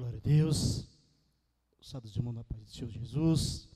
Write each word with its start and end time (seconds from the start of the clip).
Glória 0.00 0.16
a 0.16 0.22
Deus. 0.22 0.88
Usados 1.78 2.10
de 2.10 2.22
mão 2.22 2.32
da 2.32 2.42
paz 2.42 2.64
do 2.64 2.70
Senhor 2.70 2.88
Jesus. 2.88 3.68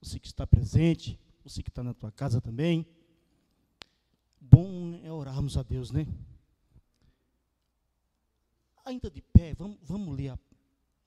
Você 0.00 0.20
que 0.20 0.28
está 0.28 0.46
presente, 0.46 1.18
você 1.42 1.60
que 1.60 1.70
está 1.70 1.82
na 1.82 1.92
tua 1.92 2.12
casa 2.12 2.40
também. 2.40 2.86
Bom 4.40 4.94
é 5.02 5.10
orarmos 5.10 5.56
a 5.56 5.64
Deus, 5.64 5.90
né? 5.90 6.06
Ainda 8.84 9.10
de 9.10 9.20
pé, 9.20 9.54
vamos, 9.54 9.76
vamos 9.82 10.16
ler 10.16 10.28
a, 10.28 10.38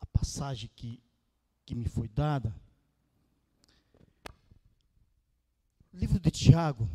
a 0.02 0.06
passagem 0.08 0.70
que, 0.76 1.02
que 1.66 1.74
me 1.74 1.88
foi 1.88 2.10
dada. 2.10 2.54
Livro 5.94 6.20
de 6.20 6.30
Tiago, 6.32 6.90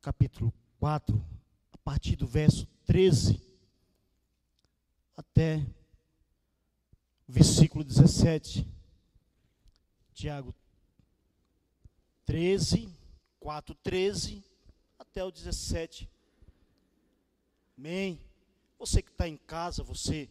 capítulo 0.00 0.54
4, 0.78 1.20
a 1.72 1.78
partir 1.78 2.14
do 2.14 2.28
verso 2.28 2.68
13 2.86 3.42
até 5.16 5.66
versículo 7.32 7.82
17. 7.82 8.68
Tiago 10.12 10.54
13, 12.26 12.94
4, 13.40 13.74
13 13.76 14.44
até 14.98 15.24
o 15.24 15.30
17. 15.30 16.10
Amém. 17.78 18.20
Você 18.78 19.00
que 19.00 19.10
está 19.10 19.26
em 19.26 19.38
casa, 19.38 19.82
você 19.82 20.28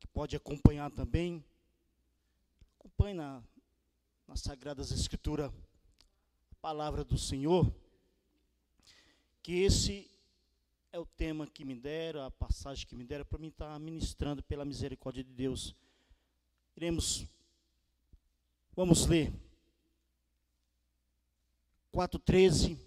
que 0.00 0.06
pode 0.06 0.34
acompanhar 0.34 0.90
também, 0.90 1.44
acompanhe 2.78 3.12
na, 3.12 3.42
nas 4.26 4.40
Sagradas 4.40 4.90
Escrituras 4.90 5.52
a 6.50 6.54
palavra 6.62 7.04
do 7.04 7.18
Senhor, 7.18 7.70
que 9.42 9.60
esse 9.60 10.10
é 10.92 10.98
o 10.98 11.04
tema 11.04 11.46
que 11.46 11.64
me 11.64 11.74
deram, 11.74 12.24
a 12.24 12.30
passagem 12.30 12.86
que 12.86 12.96
me 12.96 13.04
deram 13.04 13.24
para 13.24 13.38
mim 13.38 13.48
estar 13.48 13.78
ministrando 13.78 14.42
pela 14.42 14.64
misericórdia 14.64 15.22
de 15.22 15.32
Deus. 15.32 15.74
Iremos, 16.76 17.26
vamos 18.74 19.06
ler 19.06 19.32
4,13. 21.92 22.78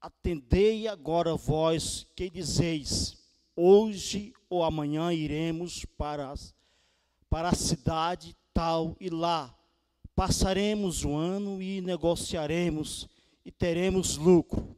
Atendei 0.00 0.88
agora 0.88 1.34
vós 1.36 2.06
que 2.14 2.28
dizeis, 2.28 3.16
hoje 3.56 4.34
ou 4.50 4.62
amanhã 4.62 5.12
iremos 5.12 5.84
para, 5.96 6.30
as, 6.30 6.54
para 7.30 7.48
a 7.48 7.54
cidade 7.54 8.36
tal 8.52 8.96
e 9.00 9.08
lá 9.08 9.56
passaremos 10.14 11.04
o 11.04 11.14
ano 11.14 11.60
e 11.62 11.80
negociaremos 11.80 13.08
e 13.44 13.50
teremos 13.50 14.16
lucro. 14.16 14.76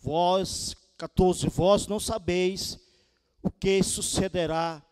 Vós 0.00 0.74
14: 0.96 1.48
Vós 1.48 1.86
não 1.86 1.98
sabeis 1.98 2.78
o 3.42 3.50
que 3.50 3.82
sucederá 3.82 4.82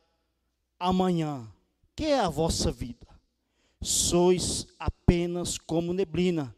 amanhã. 0.78 1.48
Que 1.94 2.06
é 2.06 2.20
a 2.20 2.28
vossa 2.28 2.72
vida? 2.72 3.06
Sois 3.80 4.66
apenas 4.78 5.58
como 5.58 5.92
neblina, 5.92 6.54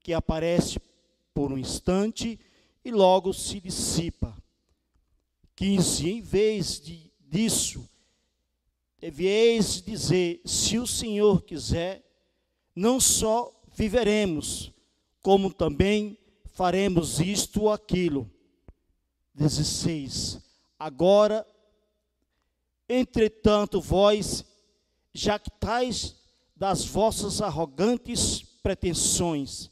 que 0.00 0.12
aparece 0.12 0.80
por 1.34 1.52
um 1.52 1.58
instante 1.58 2.38
e 2.84 2.90
logo 2.90 3.32
se 3.32 3.60
dissipa. 3.60 4.36
15: 5.56 6.10
Em 6.10 6.20
vez 6.20 6.80
de, 6.80 7.10
disso, 7.20 7.88
deveis 8.98 9.82
dizer: 9.82 10.40
se 10.44 10.78
o 10.78 10.86
Senhor 10.86 11.42
quiser, 11.42 12.04
não 12.74 13.00
só 13.00 13.52
viveremos, 13.74 14.72
como 15.20 15.52
também 15.52 16.18
faremos 16.52 17.20
isto 17.20 17.62
ou 17.62 17.72
aquilo. 17.72 18.30
16. 19.34 20.40
Agora, 20.78 21.46
entretanto, 22.88 23.80
vós 23.80 24.44
jactais 25.14 26.16
das 26.54 26.84
vossas 26.84 27.40
arrogantes 27.40 28.42
pretensões, 28.62 29.70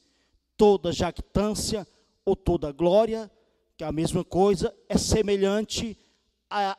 toda 0.57 0.93
jactância 0.93 1.87
ou 2.25 2.35
toda 2.35 2.73
glória, 2.73 3.31
que 3.77 3.85
é 3.85 3.87
a 3.87 3.93
mesma 3.93 4.25
coisa, 4.25 4.75
é 4.89 4.99
semelhante 4.99 5.97
a 6.49 6.77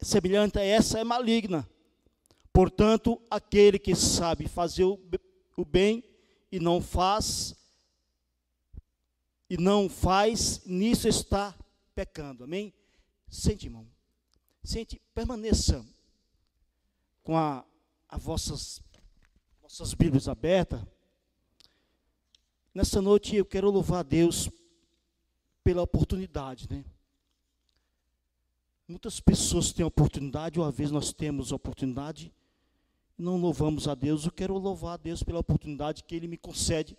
semelhante 0.00 0.58
a 0.58 0.64
essa 0.64 0.98
é 0.98 1.04
maligna. 1.04 1.68
Portanto, 2.52 3.22
aquele 3.30 3.78
que 3.78 3.94
sabe 3.94 4.48
fazer 4.48 4.84
o, 4.84 4.98
o 5.56 5.64
bem 5.64 6.04
e 6.50 6.60
não 6.60 6.82
faz 6.82 7.56
e 9.48 9.56
não 9.56 9.88
faz, 9.88 10.62
nisso 10.64 11.06
está 11.06 11.54
pecando. 11.94 12.44
Amém? 12.44 12.72
Sente, 13.28 13.66
irmão. 13.66 13.86
Sente, 14.62 15.00
permaneça 15.14 15.84
com 17.22 17.36
a, 17.36 17.64
a 18.08 18.18
vossas, 18.18 18.82
vossas 19.60 19.94
Bíblias 19.94 20.28
abertas. 20.28 20.82
Nessa 22.74 23.02
noite 23.02 23.36
eu 23.36 23.44
quero 23.44 23.70
louvar 23.70 24.00
a 24.00 24.02
Deus 24.02 24.48
pela 25.62 25.82
oportunidade, 25.82 26.68
né? 26.70 26.84
Muitas 28.88 29.20
pessoas 29.20 29.72
têm 29.72 29.84
oportunidade, 29.84 30.60
às 30.60 30.74
vezes 30.74 30.92
nós 30.92 31.12
temos 31.12 31.52
oportunidade, 31.52 32.32
não 33.16 33.36
louvamos 33.36 33.88
a 33.88 33.94
Deus. 33.94 34.24
Eu 34.24 34.32
quero 34.32 34.58
louvar 34.58 34.94
a 34.94 34.96
Deus 34.96 35.22
pela 35.22 35.38
oportunidade 35.38 36.02
que 36.04 36.14
Ele 36.14 36.26
me 36.26 36.36
concede, 36.36 36.96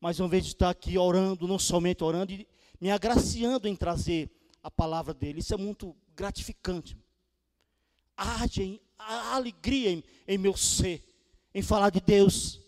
mais 0.00 0.18
uma 0.18 0.28
vez 0.28 0.44
de 0.44 0.50
estar 0.50 0.70
aqui 0.70 0.96
orando, 0.96 1.46
não 1.46 1.58
somente 1.58 2.02
orando, 2.02 2.32
e 2.32 2.48
me 2.80 2.90
agraciando 2.90 3.68
em 3.68 3.76
trazer 3.76 4.30
a 4.62 4.70
palavra 4.70 5.12
dele. 5.12 5.40
Isso 5.40 5.54
é 5.54 5.56
muito 5.56 5.94
gratificante. 6.14 6.96
Arde 8.16 8.80
a 8.98 9.34
alegria 9.34 9.90
em, 9.90 10.04
em 10.26 10.38
meu 10.38 10.56
ser, 10.56 11.04
em 11.54 11.62
falar 11.62 11.90
de 11.90 12.00
Deus, 12.00 12.60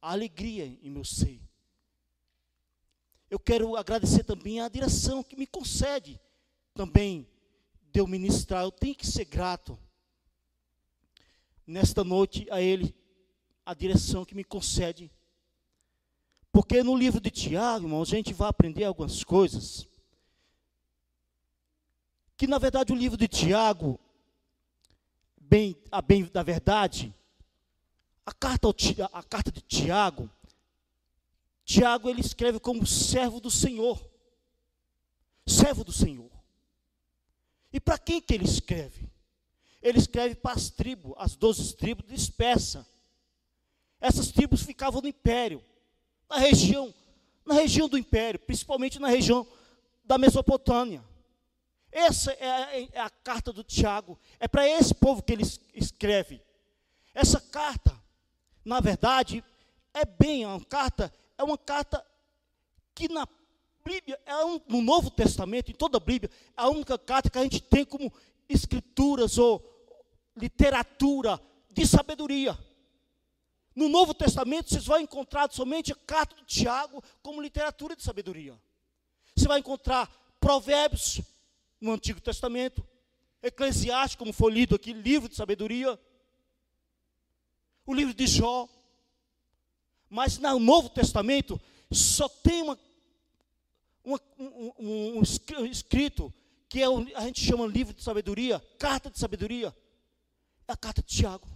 a 0.00 0.12
alegria 0.12 0.64
em 0.64 0.90
meu 0.90 1.04
ser. 1.04 1.40
Eu 3.30 3.38
quero 3.38 3.76
agradecer 3.76 4.24
também 4.24 4.60
a 4.60 4.68
direção 4.68 5.22
que 5.22 5.36
me 5.36 5.46
concede 5.46 6.20
também 6.74 7.26
de 7.90 8.00
eu 8.00 8.06
ministrar. 8.06 8.62
Eu 8.62 8.70
tenho 8.70 8.94
que 8.94 9.06
ser 9.06 9.24
grato 9.24 9.78
nesta 11.66 12.04
noite 12.04 12.46
a 12.50 12.60
Ele, 12.60 12.94
a 13.64 13.74
direção 13.74 14.24
que 14.24 14.34
me 14.34 14.44
concede 14.44 15.10
porque 16.52 16.82
no 16.82 16.94
livro 16.94 17.18
de 17.18 17.30
Tiago, 17.30 17.86
irmãos, 17.86 18.12
a 18.12 18.16
gente 18.16 18.34
vai 18.34 18.50
aprender 18.50 18.84
algumas 18.84 19.24
coisas. 19.24 19.88
Que 22.36 22.46
na 22.46 22.58
verdade 22.58 22.92
o 22.92 22.96
livro 22.96 23.16
de 23.16 23.26
Tiago, 23.26 23.98
bem, 25.40 25.74
a 25.90 26.02
bem 26.02 26.24
da 26.26 26.42
verdade, 26.42 27.14
a 28.26 28.32
carta, 28.34 28.68
a 29.12 29.22
carta 29.22 29.50
de 29.50 29.62
Tiago, 29.62 30.28
Tiago 31.64 32.10
ele 32.10 32.20
escreve 32.20 32.60
como 32.60 32.86
servo 32.86 33.40
do 33.40 33.50
Senhor. 33.50 33.98
Servo 35.46 35.82
do 35.82 35.92
Senhor. 35.92 36.30
E 37.72 37.80
para 37.80 37.96
quem 37.96 38.20
que 38.20 38.34
ele 38.34 38.44
escreve? 38.44 39.10
Ele 39.80 39.98
escreve 39.98 40.34
para 40.34 40.52
as 40.52 40.68
tribos, 40.68 41.14
as 41.16 41.34
doze 41.34 41.74
tribos 41.74 42.06
dispersas. 42.06 42.84
Essas 43.98 44.30
tribos 44.30 44.62
ficavam 44.62 45.00
no 45.00 45.08
império 45.08 45.64
na 46.32 46.38
região, 46.38 46.94
na 47.44 47.54
região 47.54 47.86
do 47.86 47.98
império, 47.98 48.40
principalmente 48.40 48.98
na 48.98 49.08
região 49.08 49.46
da 50.02 50.16
Mesopotâmia. 50.16 51.04
Essa 51.90 52.32
é 52.32 52.50
a, 52.50 52.80
é 52.80 53.00
a 53.00 53.10
carta 53.10 53.52
do 53.52 53.62
Tiago, 53.62 54.18
é 54.40 54.48
para 54.48 54.66
esse 54.66 54.94
povo 54.94 55.22
que 55.22 55.34
ele 55.34 55.44
escreve. 55.74 56.40
Essa 57.14 57.38
carta, 57.38 57.94
na 58.64 58.80
verdade, 58.80 59.44
é 59.92 60.06
bem 60.06 60.46
uma 60.46 60.64
carta, 60.64 61.12
é 61.36 61.44
uma 61.44 61.58
carta 61.58 62.02
que 62.94 63.12
na 63.12 63.28
Bíblia, 63.84 64.18
é 64.24 64.42
um, 64.42 64.58
no 64.66 64.80
Novo 64.80 65.10
Testamento, 65.10 65.70
em 65.70 65.74
toda 65.74 65.98
a 65.98 66.00
Bíblia, 66.00 66.30
é 66.56 66.62
a 66.62 66.68
única 66.70 66.96
carta 66.96 67.28
que 67.28 67.38
a 67.38 67.42
gente 67.42 67.60
tem 67.60 67.84
como 67.84 68.10
escrituras 68.48 69.36
ou 69.36 69.62
literatura 70.34 71.38
de 71.70 71.86
sabedoria. 71.86 72.58
No 73.74 73.88
Novo 73.88 74.12
Testamento, 74.12 74.70
vocês 74.70 74.84
vão 74.84 75.00
encontrar 75.00 75.50
somente 75.52 75.92
a 75.92 75.96
carta 75.96 76.36
de 76.36 76.44
Tiago 76.44 77.02
como 77.22 77.40
literatura 77.40 77.96
de 77.96 78.02
sabedoria. 78.02 78.58
Você 79.34 79.48
vai 79.48 79.60
encontrar 79.60 80.10
Provérbios 80.38 81.20
no 81.80 81.92
Antigo 81.92 82.20
Testamento, 82.20 82.86
Eclesiastes, 83.42 84.16
como 84.16 84.32
foi 84.32 84.52
lido 84.52 84.74
aqui, 84.74 84.92
livro 84.92 85.28
de 85.28 85.34
sabedoria, 85.34 85.98
o 87.86 87.94
livro 87.94 88.14
de 88.14 88.26
Jó. 88.26 88.68
Mas 90.08 90.38
no 90.38 90.58
Novo 90.58 90.90
Testamento 90.90 91.60
só 91.90 92.28
tem 92.28 92.62
uma, 92.62 92.78
uma 94.04 94.20
um, 94.38 94.72
um, 94.78 95.18
um, 95.18 95.66
escrito 95.66 96.32
que 96.68 96.82
é 96.82 96.86
a 97.14 97.20
gente 97.22 97.44
chama 97.44 97.66
livro 97.66 97.92
de 97.92 98.02
sabedoria, 98.02 98.60
carta 98.78 99.10
de 99.10 99.18
sabedoria, 99.18 99.74
é 100.68 100.72
a 100.72 100.76
carta 100.76 101.02
de 101.02 101.08
Tiago. 101.08 101.46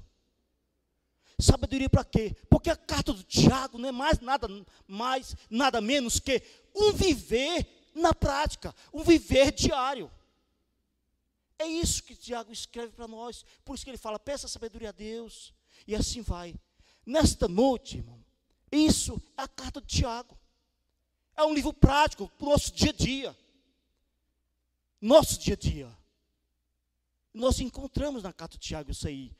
Sabedoria 1.39 1.91
para 1.91 2.05
quê? 2.05 2.35
Porque 2.49 2.71
a 2.71 2.77
carta 2.77 3.13
do 3.13 3.23
Tiago 3.23 3.77
não 3.77 3.89
é 3.89 3.93
mais 3.93 4.21
nada 4.21 4.49
mais, 4.87 5.37
nada 5.51 5.81
menos 5.81 6.19
que 6.19 6.43
um 6.75 6.93
viver 6.93 7.91
na 7.95 8.15
prática, 8.15 8.75
um 8.93 9.03
viver 9.03 9.53
diário. 9.53 10.11
É 11.59 11.67
isso 11.67 12.03
que 12.03 12.15
Tiago 12.15 12.53
escreve 12.53 12.93
para 12.93 13.09
nós. 13.09 13.45
Por 13.65 13.75
isso 13.75 13.85
que 13.85 13.91
ele 13.91 13.99
fala: 13.99 14.19
peça 14.19 14.49
sabedoria 14.49 14.91
a 14.91 14.93
Deus. 14.93 15.53
E 15.87 15.95
assim 15.95 16.21
vai. 16.21 16.55
Nesta 17.05 17.47
noite, 17.47 17.99
irmão, 17.99 18.23
isso 18.71 19.23
é 19.37 19.43
a 19.43 19.49
carta 19.49 19.81
de 19.81 19.87
Tiago. 19.87 20.39
É 21.37 21.45
um 21.45 21.55
livro 21.55 21.73
prático 21.73 22.29
para 22.39 22.47
o 22.47 22.51
nosso 22.51 22.73
dia 22.73 22.91
a 22.91 22.95
dia. 22.95 23.39
Nosso 25.01 25.39
dia 25.39 25.55
a 25.55 25.57
dia. 25.57 25.99
Nós 27.33 27.61
encontramos 27.61 28.23
na 28.23 28.33
carta 28.33 28.57
de 28.57 28.67
Tiago 28.67 28.91
isso 28.91 29.07
aí. 29.07 29.33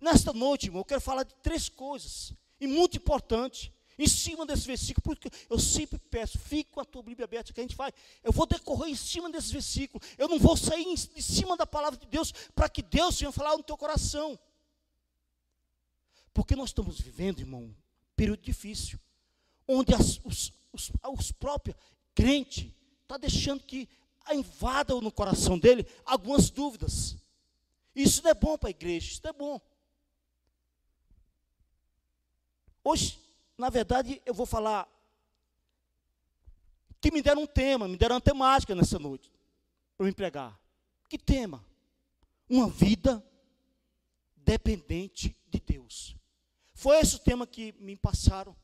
Nesta 0.00 0.32
noite, 0.32 0.66
irmão, 0.66 0.80
eu 0.80 0.84
quero 0.84 1.00
falar 1.00 1.22
de 1.22 1.34
três 1.36 1.68
coisas. 1.68 2.32
E 2.60 2.66
muito 2.66 2.96
importante. 2.96 3.72
Em 3.98 4.06
cima 4.06 4.44
desse 4.44 4.66
versículo, 4.66 5.02
porque 5.02 5.30
eu 5.48 5.58
sempre 5.58 5.98
peço, 5.98 6.38
fique 6.38 6.70
com 6.70 6.80
a 6.80 6.84
tua 6.84 7.02
Bíblia 7.02 7.24
aberta, 7.24 7.50
que 7.50 7.60
a 7.60 7.62
gente 7.62 7.74
vai. 7.74 7.90
Eu 8.22 8.30
vou 8.30 8.46
decorrer 8.46 8.90
em 8.90 8.94
cima 8.94 9.30
desse 9.30 9.50
versículo. 9.50 10.02
Eu 10.18 10.28
não 10.28 10.38
vou 10.38 10.54
sair 10.54 10.84
de 10.94 11.22
cima 11.22 11.56
da 11.56 11.66
palavra 11.66 11.98
de 11.98 12.06
Deus 12.06 12.30
para 12.54 12.68
que 12.68 12.82
Deus 12.82 13.18
venha 13.18 13.32
falar 13.32 13.56
no 13.56 13.62
teu 13.62 13.76
coração. 13.76 14.38
Porque 16.34 16.54
nós 16.54 16.68
estamos 16.68 17.00
vivendo, 17.00 17.40
irmão, 17.40 17.62
um 17.62 17.74
período 18.14 18.42
difícil, 18.42 19.00
onde 19.66 19.94
as, 19.94 20.20
os, 20.22 20.52
os, 20.70 20.92
os 21.18 21.32
próprios 21.32 21.74
crentes 22.14 22.64
estão 22.64 23.16
tá 23.16 23.16
deixando 23.16 23.62
que 23.62 23.88
invadam 24.30 25.00
no 25.00 25.10
coração 25.10 25.58
dele 25.58 25.86
algumas 26.04 26.50
dúvidas. 26.50 27.16
Isso 27.94 28.22
não 28.22 28.30
é 28.30 28.34
bom 28.34 28.58
para 28.58 28.68
a 28.68 28.70
igreja, 28.70 29.12
isso 29.12 29.20
não 29.24 29.30
é 29.30 29.32
bom. 29.32 29.60
Hoje, 32.88 33.18
na 33.58 33.68
verdade, 33.68 34.22
eu 34.24 34.32
vou 34.32 34.46
falar 34.46 34.88
que 37.00 37.10
me 37.10 37.20
deram 37.20 37.42
um 37.42 37.46
tema, 37.46 37.88
me 37.88 37.96
deram 37.96 38.14
uma 38.14 38.20
temática 38.20 38.76
nessa 38.76 38.96
noite 38.96 39.28
para 39.96 40.06
me 40.06 40.12
pregar. 40.12 40.56
Que 41.08 41.18
tema? 41.18 41.66
Uma 42.48 42.68
vida 42.68 43.20
dependente 44.36 45.36
de 45.48 45.58
Deus. 45.58 46.14
Foi 46.74 46.96
esse 47.00 47.16
o 47.16 47.18
tema 47.18 47.44
que 47.44 47.72
me 47.80 47.96
passaram. 47.96 48.54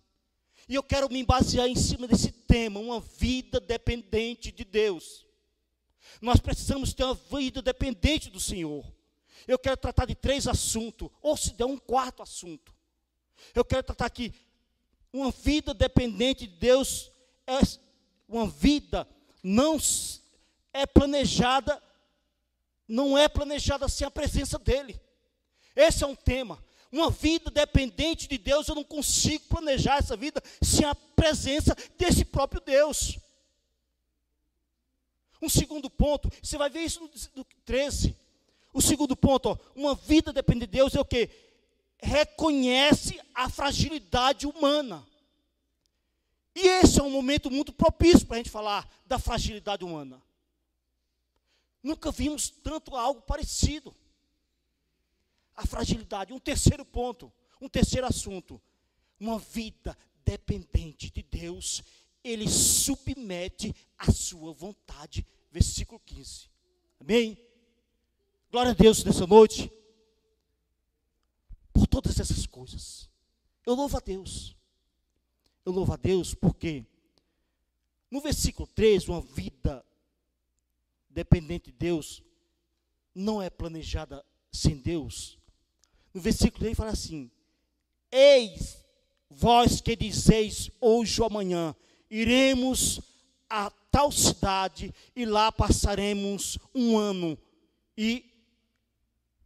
E 0.68 0.76
eu 0.76 0.84
quero 0.84 1.10
me 1.10 1.24
basear 1.24 1.66
em 1.66 1.74
cima 1.74 2.06
desse 2.06 2.30
tema, 2.30 2.78
uma 2.78 3.00
vida 3.00 3.58
dependente 3.58 4.52
de 4.52 4.64
Deus. 4.64 5.26
Nós 6.20 6.38
precisamos 6.38 6.94
ter 6.94 7.02
uma 7.02 7.14
vida 7.14 7.60
dependente 7.60 8.30
do 8.30 8.38
Senhor. 8.38 8.86
Eu 9.48 9.58
quero 9.58 9.76
tratar 9.76 10.06
de 10.06 10.14
três 10.14 10.46
assuntos, 10.46 11.10
ou 11.20 11.36
se 11.36 11.54
der 11.54 11.64
um 11.64 11.76
quarto 11.76 12.22
assunto. 12.22 12.71
Eu 13.54 13.64
quero 13.64 13.82
tratar 13.82 14.06
aqui 14.06 14.32
uma 15.12 15.30
vida 15.30 15.74
dependente 15.74 16.46
de 16.46 16.56
Deus 16.56 17.10
é 17.46 17.58
uma 18.28 18.48
vida 18.48 19.06
não 19.42 19.78
é 20.72 20.86
planejada, 20.86 21.82
não 22.88 23.18
é 23.18 23.28
planejada 23.28 23.88
sem 23.88 24.06
a 24.06 24.10
presença 24.10 24.58
dele. 24.58 24.98
Esse 25.76 26.04
é 26.04 26.06
um 26.06 26.14
tema. 26.14 26.62
Uma 26.90 27.10
vida 27.10 27.50
dependente 27.50 28.28
de 28.28 28.38
Deus, 28.38 28.68
eu 28.68 28.74
não 28.74 28.84
consigo 28.84 29.44
planejar 29.48 29.96
essa 29.96 30.16
vida 30.16 30.42
sem 30.62 30.84
a 30.84 30.94
presença 30.94 31.74
desse 31.98 32.24
próprio 32.24 32.60
Deus. 32.60 33.18
Um 35.40 35.48
segundo 35.48 35.90
ponto, 35.90 36.30
você 36.42 36.56
vai 36.56 36.70
ver 36.70 36.80
isso 36.80 37.00
no, 37.34 37.44
13. 37.64 38.16
O 38.72 38.80
segundo 38.80 39.16
ponto, 39.16 39.50
ó, 39.50 39.58
uma 39.74 39.94
vida 39.94 40.32
dependente 40.32 40.66
de 40.66 40.78
Deus 40.78 40.94
é 40.94 41.00
o 41.00 41.04
que? 41.04 41.28
Reconhece 42.02 43.20
a 43.34 43.48
fragilidade 43.48 44.46
humana. 44.46 45.06
E 46.54 46.60
esse 46.60 46.98
é 47.00 47.02
um 47.02 47.10
momento 47.10 47.50
muito 47.50 47.72
propício 47.72 48.26
para 48.26 48.36
a 48.36 48.38
gente 48.38 48.50
falar 48.50 48.88
da 49.06 49.18
fragilidade 49.18 49.84
humana. 49.84 50.22
Nunca 51.82 52.10
vimos 52.10 52.50
tanto 52.50 52.94
algo 52.94 53.22
parecido 53.22 53.94
a 55.56 55.66
fragilidade. 55.66 56.32
Um 56.32 56.38
terceiro 56.38 56.84
ponto, 56.84 57.32
um 57.60 57.68
terceiro 57.68 58.06
assunto. 58.06 58.60
Uma 59.18 59.38
vida 59.38 59.96
dependente 60.24 61.10
de 61.10 61.22
Deus, 61.22 61.82
ele 62.24 62.48
submete 62.48 63.74
a 63.96 64.10
sua 64.10 64.52
vontade. 64.52 65.26
Versículo 65.50 66.00
15. 66.00 66.50
Amém? 67.00 67.38
Glória 68.50 68.72
a 68.72 68.74
Deus 68.74 69.04
nessa 69.04 69.26
noite. 69.26 69.70
Todas 71.92 72.18
essas 72.18 72.46
coisas. 72.46 73.10
Eu 73.66 73.74
louvo 73.74 73.98
a 73.98 74.00
Deus. 74.00 74.56
Eu 75.62 75.72
louvo 75.72 75.92
a 75.92 75.96
Deus 75.96 76.34
porque 76.34 76.86
no 78.10 78.18
versículo 78.22 78.66
3, 78.74 79.08
uma 79.08 79.20
vida 79.20 79.84
dependente 81.10 81.70
de 81.70 81.76
Deus 81.76 82.22
não 83.14 83.42
é 83.42 83.50
planejada 83.50 84.24
sem 84.50 84.78
Deus. 84.78 85.38
No 86.14 86.20
versículo 86.22 86.60
3 86.60 86.74
fala 86.74 86.92
assim: 86.92 87.30
Eis 88.10 88.82
vós 89.28 89.82
que 89.82 89.94
dizeis 89.94 90.70
hoje 90.80 91.20
ou 91.20 91.26
amanhã, 91.26 91.76
iremos 92.10 93.02
a 93.50 93.70
tal 93.90 94.10
cidade 94.10 94.94
e 95.14 95.26
lá 95.26 95.52
passaremos 95.52 96.58
um 96.74 96.96
ano 96.96 97.36
e 97.98 98.31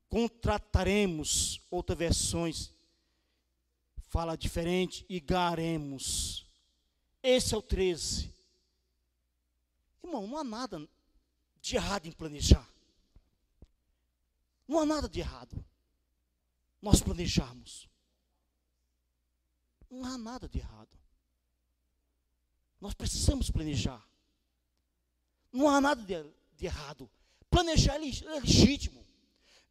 contrataremos, 0.08 1.61
outras 1.70 1.99
versões 1.99 2.73
fala 4.08 4.37
diferente, 4.37 5.05
e 5.08 5.20
garemos. 5.20 6.47
Esse 7.23 7.55
é 7.55 7.56
o 7.56 7.62
13. 7.62 8.32
Irmão, 10.03 10.26
não 10.26 10.38
há 10.38 10.44
nada 10.44 10.88
de 11.61 11.76
errado 11.76 12.06
em 12.06 12.12
planejar. 12.12 12.69
Não 14.67 14.81
há 14.81 14.87
nada 14.87 15.08
de 15.08 15.20
errado 15.20 15.64
nós 16.81 17.00
planejarmos. 17.00 17.88
Não 19.91 20.05
há 20.05 20.19
nada 20.19 20.49
de 20.49 20.59
errado. 20.59 20.97
Nós 22.81 22.94
precisamos 22.94 23.50
planejar. 23.50 24.06
Não 25.52 25.69
há 25.69 25.81
nada 25.81 26.02
de, 26.02 26.14
de 26.56 26.67
errado. 26.67 27.11
Planejar 27.49 27.97
é, 27.97 28.09
é 28.09 28.41
legítimo. 28.41 29.06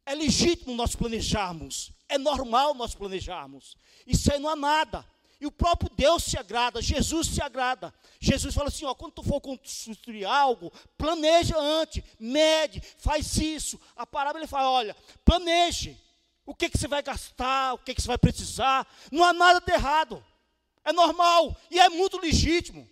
É 0.06 0.14
legítimo 0.14 0.74
nós 0.74 0.94
planejarmos. 0.94 1.92
É 2.08 2.16
normal 2.16 2.72
nós 2.74 2.94
planejarmos. 2.94 3.76
Isso 4.06 4.32
aí 4.32 4.38
não 4.38 4.48
há 4.48 4.56
nada. 4.56 5.04
E 5.40 5.46
o 5.46 5.52
próprio 5.52 5.90
Deus 5.94 6.22
se 6.22 6.38
agrada, 6.38 6.80
Jesus 6.80 7.26
se 7.26 7.42
agrada. 7.42 7.92
Jesus 8.18 8.54
fala 8.54 8.68
assim: 8.68 8.86
ó, 8.86 8.94
quando 8.94 9.14
tu 9.14 9.22
for 9.22 9.40
construir 9.40 10.24
algo, 10.24 10.72
planeja 10.96 11.58
antes, 11.58 12.02
mede, 12.18 12.80
faz 12.96 13.36
isso. 13.36 13.78
A 13.94 14.06
parábola 14.06 14.42
ele 14.42 14.48
fala: 14.48 14.70
olha, 14.70 14.96
planeje 15.24 16.00
o 16.46 16.54
que, 16.54 16.70
que 16.70 16.78
você 16.78 16.86
vai 16.86 17.02
gastar, 17.02 17.74
o 17.74 17.78
que, 17.78 17.92
que 17.92 18.00
você 18.00 18.06
vai 18.06 18.16
precisar. 18.16 18.86
Não 19.10 19.24
há 19.24 19.32
nada 19.32 19.60
de 19.60 19.72
errado. 19.72 20.24
É 20.84 20.92
normal 20.92 21.54
e 21.68 21.80
é 21.80 21.88
muito 21.88 22.18
legítimo. 22.18 22.88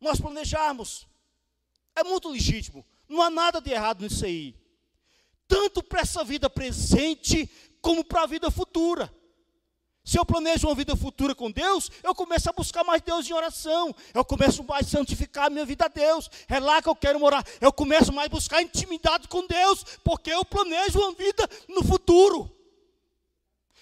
Nós 0.00 0.18
planejarmos. 0.18 1.06
É 1.94 2.02
muito 2.02 2.30
legítimo. 2.30 2.84
Não 3.06 3.20
há 3.20 3.28
nada 3.28 3.60
de 3.60 3.70
errado 3.70 4.02
nisso 4.02 4.24
aí. 4.24 4.56
Tanto 5.52 5.82
para 5.82 6.00
essa 6.00 6.24
vida 6.24 6.48
presente, 6.48 7.46
como 7.82 8.02
para 8.02 8.22
a 8.22 8.26
vida 8.26 8.50
futura. 8.50 9.12
Se 10.02 10.18
eu 10.18 10.24
planejo 10.24 10.66
uma 10.66 10.74
vida 10.74 10.96
futura 10.96 11.34
com 11.34 11.50
Deus, 11.50 11.90
eu 12.02 12.14
começo 12.14 12.48
a 12.48 12.54
buscar 12.54 12.82
mais 12.82 13.02
Deus 13.02 13.28
em 13.28 13.34
oração. 13.34 13.94
Eu 14.14 14.24
começo 14.24 14.64
mais 14.64 14.86
a 14.86 14.88
santificar 14.88 15.48
a 15.48 15.50
minha 15.50 15.66
vida 15.66 15.84
a 15.84 15.88
Deus. 15.88 16.30
É 16.48 16.58
lá 16.58 16.80
que 16.80 16.88
eu 16.88 16.96
quero 16.96 17.20
morar. 17.20 17.46
Eu 17.60 17.70
começo 17.70 18.14
mais 18.14 18.28
a 18.28 18.30
buscar 18.30 18.62
intimidade 18.62 19.28
com 19.28 19.46
Deus, 19.46 19.84
porque 20.02 20.32
eu 20.32 20.42
planejo 20.42 20.98
uma 20.98 21.12
vida 21.12 21.46
no 21.68 21.84
futuro. 21.84 22.50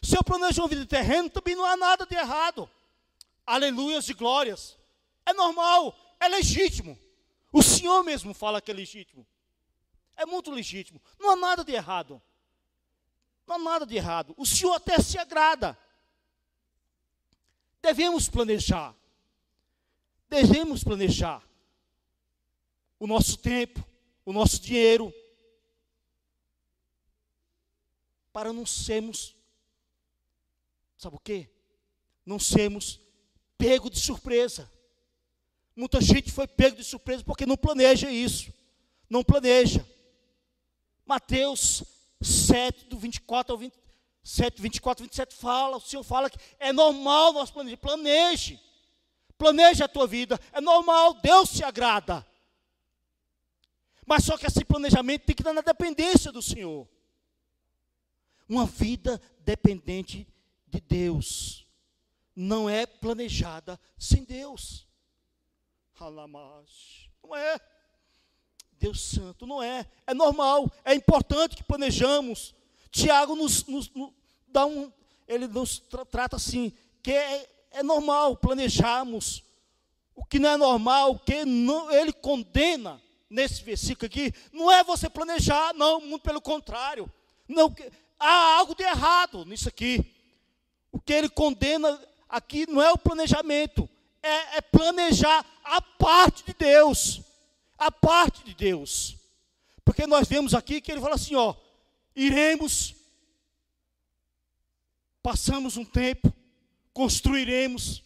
Se 0.02 0.16
eu 0.16 0.24
planejo 0.24 0.60
uma 0.62 0.68
vida 0.68 0.84
terrena, 0.84 1.30
também 1.30 1.54
não 1.54 1.64
há 1.64 1.76
nada 1.76 2.04
de 2.04 2.16
errado. 2.16 2.68
Aleluias 3.46 4.08
e 4.08 4.12
glórias. 4.12 4.76
É 5.24 5.32
normal, 5.32 5.96
é 6.18 6.26
legítimo. 6.26 6.98
O 7.52 7.62
Senhor 7.62 8.02
mesmo 8.02 8.34
fala 8.34 8.60
que 8.60 8.72
é 8.72 8.74
legítimo. 8.74 9.24
É 10.20 10.26
muito 10.26 10.50
legítimo. 10.50 11.00
Não 11.18 11.30
há 11.30 11.36
nada 11.36 11.64
de 11.64 11.72
errado. 11.72 12.20
Não 13.46 13.54
há 13.54 13.58
nada 13.58 13.86
de 13.86 13.96
errado. 13.96 14.34
O 14.36 14.44
Senhor 14.44 14.74
até 14.74 15.00
se 15.00 15.16
agrada. 15.16 15.78
Devemos 17.80 18.28
planejar. 18.28 18.94
Devemos 20.28 20.84
planejar 20.84 21.42
o 22.98 23.06
nosso 23.06 23.38
tempo, 23.38 23.82
o 24.26 24.32
nosso 24.32 24.60
dinheiro, 24.60 25.12
para 28.30 28.52
não 28.52 28.66
sermos, 28.66 29.34
sabe 30.98 31.16
o 31.16 31.18
quê? 31.18 31.48
Não 32.26 32.38
sermos 32.38 33.00
pego 33.56 33.88
de 33.88 33.98
surpresa. 33.98 34.70
Muita 35.74 35.98
gente 35.98 36.30
foi 36.30 36.46
pego 36.46 36.76
de 36.76 36.84
surpresa 36.84 37.24
porque 37.24 37.46
não 37.46 37.56
planeja 37.56 38.10
isso. 38.10 38.52
Não 39.08 39.24
planeja. 39.24 39.84
Mateus 41.10 41.82
7, 42.20 42.84
do 42.84 42.96
24 42.96 43.52
ao 43.52 43.58
20, 43.58 43.74
7, 44.22 44.62
24, 44.62 45.02
27 45.02 45.34
fala, 45.34 45.76
o 45.76 45.80
Senhor 45.80 46.04
fala 46.04 46.30
que 46.30 46.38
é 46.60 46.72
normal 46.72 47.32
nós 47.32 47.50
planejar. 47.50 47.78
Planeje. 47.78 48.60
Planeje 49.36 49.82
a 49.82 49.88
tua 49.88 50.06
vida. 50.06 50.38
É 50.52 50.60
normal, 50.60 51.14
Deus 51.14 51.50
se 51.50 51.64
agrada. 51.64 52.24
Mas 54.06 54.24
só 54.24 54.38
que 54.38 54.46
esse 54.46 54.64
planejamento 54.64 55.24
tem 55.24 55.34
que 55.34 55.42
estar 55.42 55.52
na 55.52 55.62
dependência 55.62 56.30
do 56.30 56.40
Senhor. 56.40 56.88
Uma 58.48 58.64
vida 58.64 59.20
dependente 59.40 60.28
de 60.68 60.80
Deus 60.80 61.66
não 62.36 62.70
é 62.70 62.86
planejada 62.86 63.80
sem 63.98 64.22
Deus. 64.22 64.86
Não 67.20 67.34
é. 67.36 67.58
Deus 68.80 69.00
Santo, 69.02 69.46
não 69.46 69.62
é. 69.62 69.86
É 70.06 70.14
normal, 70.14 70.70
é 70.84 70.94
importante 70.94 71.54
que 71.54 71.62
planejamos. 71.62 72.54
Tiago 72.90 73.36
nos, 73.36 73.66
nos, 73.66 73.90
nos 73.90 74.10
dá 74.48 74.64
um, 74.64 74.90
ele 75.28 75.46
nos 75.46 75.78
tra 75.78 76.04
trata 76.04 76.36
assim, 76.36 76.72
que 77.02 77.12
é, 77.12 77.48
é 77.72 77.82
normal 77.82 78.36
planejarmos. 78.36 79.44
O 80.14 80.24
que 80.24 80.38
não 80.38 80.50
é 80.50 80.56
normal, 80.56 81.12
o 81.12 81.18
que 81.18 81.44
não, 81.44 81.90
ele 81.92 82.12
condena 82.12 83.00
nesse 83.28 83.62
versículo 83.62 84.06
aqui, 84.06 84.34
não 84.50 84.72
é 84.72 84.82
você 84.82 85.08
planejar, 85.08 85.72
não, 85.74 86.00
muito 86.00 86.22
pelo 86.22 86.40
contrário. 86.40 87.10
Não, 87.46 87.74
há 88.18 88.56
algo 88.56 88.74
de 88.74 88.82
errado 88.82 89.44
nisso 89.44 89.68
aqui. 89.68 90.04
O 90.90 90.98
que 90.98 91.12
ele 91.12 91.28
condena 91.28 92.00
aqui 92.28 92.66
não 92.68 92.82
é 92.82 92.90
o 92.90 92.98
planejamento, 92.98 93.88
é, 94.22 94.56
é 94.56 94.60
planejar 94.60 95.44
a 95.62 95.80
parte 95.80 96.44
de 96.44 96.54
Deus. 96.54 97.20
A 97.80 97.90
parte 97.90 98.44
de 98.44 98.54
Deus. 98.54 99.16
Porque 99.82 100.06
nós 100.06 100.28
vemos 100.28 100.52
aqui 100.52 100.82
que 100.82 100.92
ele 100.92 101.00
fala 101.00 101.14
assim: 101.14 101.34
ó, 101.34 101.54
iremos, 102.14 102.94
passamos 105.22 105.78
um 105.78 105.84
tempo, 105.84 106.30
construiremos, 106.92 108.02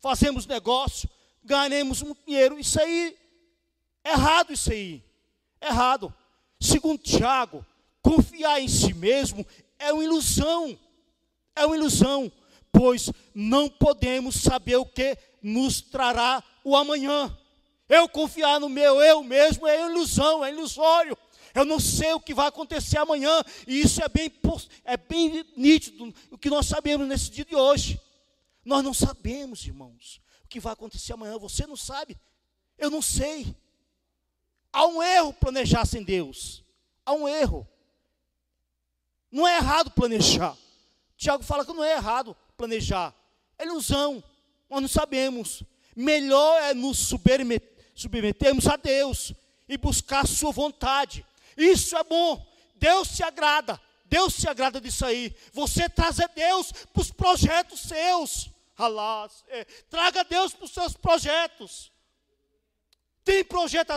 fazemos 0.00 0.46
negócio, 0.46 1.08
ganharemos 1.44 2.00
um 2.00 2.14
dinheiro. 2.14 2.58
Isso 2.58 2.80
aí, 2.80 3.14
errado 4.02 4.54
isso 4.54 4.72
aí. 4.72 5.04
Errado. 5.60 6.12
Segundo 6.58 7.02
Tiago, 7.02 7.64
confiar 8.00 8.58
em 8.58 8.68
si 8.68 8.94
mesmo 8.94 9.46
é 9.78 9.92
uma 9.92 10.02
ilusão. 10.02 10.78
É 11.54 11.66
uma 11.66 11.76
ilusão, 11.76 12.32
pois 12.72 13.10
não 13.34 13.68
podemos 13.68 14.36
saber 14.36 14.76
o 14.76 14.86
que 14.86 15.18
nos 15.42 15.82
trará 15.82 16.42
o 16.64 16.74
amanhã. 16.74 17.36
Eu 17.90 18.08
confiar 18.08 18.60
no 18.60 18.68
meu 18.68 19.02
eu 19.02 19.24
mesmo 19.24 19.66
é 19.66 19.84
ilusão, 19.84 20.44
é 20.44 20.50
ilusório. 20.50 21.18
Eu 21.52 21.64
não 21.64 21.80
sei 21.80 22.12
o 22.12 22.20
que 22.20 22.32
vai 22.32 22.46
acontecer 22.46 22.98
amanhã, 22.98 23.42
e 23.66 23.80
isso 23.80 24.00
é 24.00 24.08
bem, 24.08 24.32
é 24.84 24.96
bem 24.96 25.44
nítido 25.56 26.14
o 26.30 26.38
que 26.38 26.48
nós 26.48 26.66
sabemos 26.66 27.08
nesse 27.08 27.28
dia 27.30 27.44
de 27.44 27.56
hoje. 27.56 28.00
Nós 28.64 28.84
não 28.84 28.94
sabemos, 28.94 29.66
irmãos, 29.66 30.20
o 30.44 30.48
que 30.48 30.60
vai 30.60 30.72
acontecer 30.72 31.14
amanhã. 31.14 31.36
Você 31.38 31.66
não 31.66 31.74
sabe, 31.74 32.16
eu 32.78 32.88
não 32.88 33.02
sei. 33.02 33.56
Há 34.72 34.86
um 34.86 35.02
erro 35.02 35.32
planejar 35.32 35.84
sem 35.84 36.04
Deus. 36.04 36.64
Há 37.04 37.12
um 37.12 37.26
erro. 37.26 37.66
Não 39.32 39.48
é 39.48 39.56
errado 39.56 39.90
planejar. 39.90 40.56
Tiago 41.16 41.42
fala 41.42 41.64
que 41.66 41.72
não 41.72 41.82
é 41.82 41.94
errado 41.94 42.36
planejar. 42.56 43.12
É 43.58 43.64
ilusão. 43.64 44.22
Nós 44.68 44.80
não 44.80 44.88
sabemos. 44.88 45.64
Melhor 45.96 46.62
é 46.62 46.72
nos 46.72 46.98
submetermos 48.00 48.66
a 48.66 48.76
Deus 48.76 49.34
e 49.68 49.76
buscar 49.76 50.26
sua 50.26 50.50
vontade. 50.50 51.24
Isso 51.56 51.96
é 51.96 52.02
bom. 52.02 52.44
Deus 52.76 53.08
se 53.08 53.22
agrada. 53.22 53.80
Deus 54.06 54.34
se 54.34 54.48
agrada 54.48 54.80
disso 54.80 55.04
aí. 55.04 55.34
Você 55.52 55.88
trazer 55.88 56.28
Deus 56.34 56.72
para 56.72 57.02
os 57.02 57.10
projetos 57.10 57.80
seus. 57.80 58.50
Alás, 58.76 59.44
é, 59.48 59.64
traga 59.90 60.24
Deus 60.24 60.54
para 60.54 60.64
os 60.64 60.70
seus 60.70 60.94
projetos. 60.96 61.92
Tem 63.22 63.44
projeto 63.44 63.92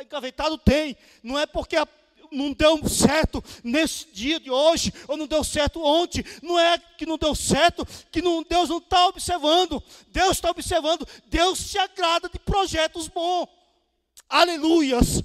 engavetado? 0.00 0.56
Tem. 0.56 0.96
Não 1.22 1.36
é 1.36 1.44
porque 1.44 1.76
a 1.76 1.84
não 2.30 2.52
deu 2.52 2.88
certo 2.88 3.42
nesse 3.64 4.06
dia 4.12 4.38
de 4.38 4.50
hoje, 4.50 4.92
ou 5.08 5.16
não 5.16 5.26
deu 5.26 5.42
certo 5.42 5.82
ontem, 5.82 6.24
não 6.42 6.58
é 6.58 6.78
que 6.78 7.04
não 7.04 7.18
deu 7.18 7.34
certo, 7.34 7.84
que 8.10 8.22
não, 8.22 8.42
Deus 8.42 8.68
não 8.68 8.78
está 8.78 9.06
observando, 9.08 9.82
Deus 10.08 10.32
está 10.32 10.50
observando, 10.50 11.06
Deus 11.26 11.58
se 11.58 11.78
agrada 11.78 12.28
de 12.28 12.38
projetos 12.38 13.08
bons, 13.08 13.48
aleluias, 14.28 15.22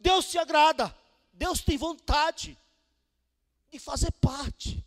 Deus 0.00 0.26
se 0.26 0.38
agrada, 0.38 0.94
Deus 1.32 1.60
tem 1.60 1.76
vontade 1.76 2.58
de 3.70 3.78
fazer 3.78 4.10
parte, 4.12 4.84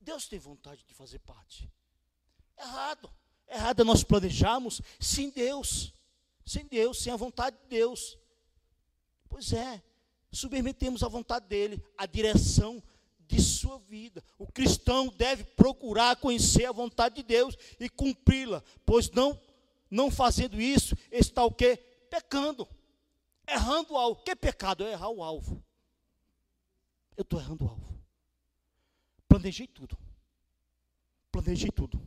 Deus 0.00 0.26
tem 0.28 0.38
vontade 0.38 0.84
de 0.86 0.94
fazer 0.94 1.18
parte, 1.20 1.70
errado, 2.58 3.10
errado 3.48 3.82
é 3.82 3.84
nós 3.84 4.04
planejarmos 4.04 4.80
sem 5.00 5.30
Deus, 5.30 5.92
sem 6.46 6.66
Deus, 6.66 7.02
sem 7.02 7.12
a 7.12 7.16
vontade 7.16 7.56
de 7.56 7.68
Deus, 7.68 8.16
pois 9.28 9.52
é, 9.52 9.82
submetemos 10.34 11.02
à 11.02 11.08
vontade 11.08 11.46
dele, 11.46 11.82
a 11.96 12.06
direção 12.06 12.82
de 13.26 13.40
sua 13.40 13.78
vida. 13.78 14.22
O 14.38 14.46
cristão 14.46 15.08
deve 15.16 15.44
procurar 15.44 16.16
conhecer 16.16 16.66
a 16.66 16.72
vontade 16.72 17.16
de 17.16 17.22
Deus 17.22 17.56
e 17.80 17.88
cumpri-la, 17.88 18.62
pois 18.84 19.10
não 19.10 19.40
não 19.90 20.10
fazendo 20.10 20.60
isso, 20.60 20.96
está 21.10 21.44
o 21.44 21.52
quê? 21.52 21.76
Pecando. 22.10 22.68
Errando 23.46 23.92
o 23.92 23.96
alvo. 23.96 24.24
Que 24.24 24.34
pecado? 24.34 24.84
É 24.84 24.90
errar 24.90 25.10
o 25.10 25.22
alvo. 25.22 25.62
Eu 27.16 27.22
estou 27.22 27.38
errando 27.38 27.64
o 27.64 27.68
alvo. 27.68 27.98
Planejei 29.28 29.68
tudo. 29.68 29.96
Planejei 31.30 31.70
tudo. 31.70 32.00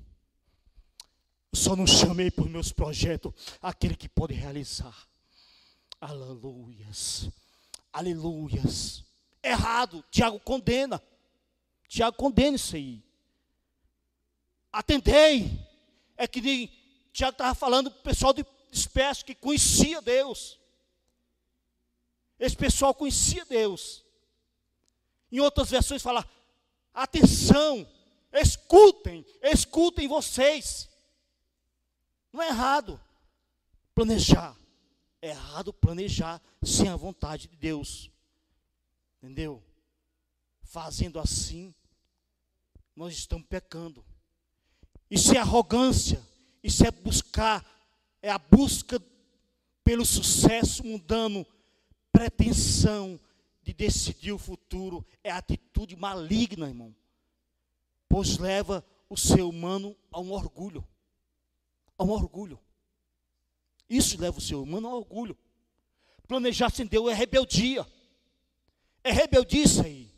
Só 1.54 1.78
não 1.78 1.88
chamei 1.88 2.30
por 2.30 2.50
meus 2.50 2.74
projetos 2.74 3.32
aquele 3.62 3.96
que 3.96 4.10
pode 4.10 4.34
realizar. 4.34 5.08
Aleluias. 6.02 7.30
Aleluias. 7.92 9.04
Errado. 9.42 10.04
Tiago 10.12 10.40
condena. 10.40 11.02
Tiago 11.88 12.18
condena 12.18 12.56
isso 12.56 12.76
aí. 12.76 13.04
Atendei. 14.72 15.66
É 16.16 16.28
que 16.28 16.42
nem 16.42 16.72
Tiago 17.14 17.34
estava 17.34 17.56
falando 17.56 17.90
para 17.90 18.00
o 18.00 18.04
pessoal 18.04 18.34
de 18.34 18.46
espécie 18.72 19.26
que 19.26 19.36
conhecia 19.36 20.02
Deus. 20.02 20.60
Esse 22.40 22.56
pessoal 22.56 22.94
conhecia 22.94 23.46
Deus. 23.46 24.06
Em 25.32 25.40
outras 25.40 25.70
versões 25.70 26.02
fala: 26.02 26.28
atenção, 26.94 27.88
escutem, 28.32 29.26
escutem 29.42 30.08
vocês. 30.08 30.90
Não 32.32 32.42
é 32.42 32.50
errado 32.50 33.00
planejar. 33.96 34.56
É 35.22 35.30
errado 35.30 35.74
planejar 35.74 36.42
sem 36.62 36.90
a 36.90 36.96
vontade 36.96 37.48
de 37.48 37.56
Deus. 37.56 38.12
Entendeu? 39.18 39.64
Fazendo 40.62 41.20
assim, 41.20 41.74
nós 42.96 43.14
estamos 43.14 43.48
pecando. 43.48 44.06
Isso 45.10 45.34
é 45.34 45.38
arrogância, 45.38 46.22
isso 46.62 46.86
é 46.86 46.92
buscar, 46.92 47.66
é 48.22 48.30
a 48.30 48.38
busca 48.38 49.02
pelo 49.84 50.06
sucesso 50.06 50.84
mundano, 50.84 51.46
pretensão 52.12 53.20
de 53.64 53.74
decidir 53.74 54.34
o 54.34 54.38
futuro, 54.38 55.06
é 55.24 55.32
atitude 55.32 55.96
maligna, 55.96 56.68
irmão. 56.68 56.96
Pois 58.10 58.38
leva 58.38 58.86
o 59.10 59.16
ser 59.16 59.44
humano 59.44 59.96
a 60.12 60.20
um 60.20 60.32
orgulho. 60.32 60.86
A 61.98 62.04
um 62.04 62.10
orgulho. 62.10 62.60
Isso 63.90 64.20
leva 64.20 64.38
o 64.38 64.42
ser 64.42 64.56
humano 64.56 64.88
ao 64.88 64.98
orgulho. 64.98 65.38
Planejar 66.28 66.70
sem 66.70 66.86
Deus 66.86 67.10
é 67.10 67.14
rebeldia. 67.14 67.88
É 69.04 69.12
rebeldia 69.12 69.64
isso 69.64 69.82
aí. 69.82 70.12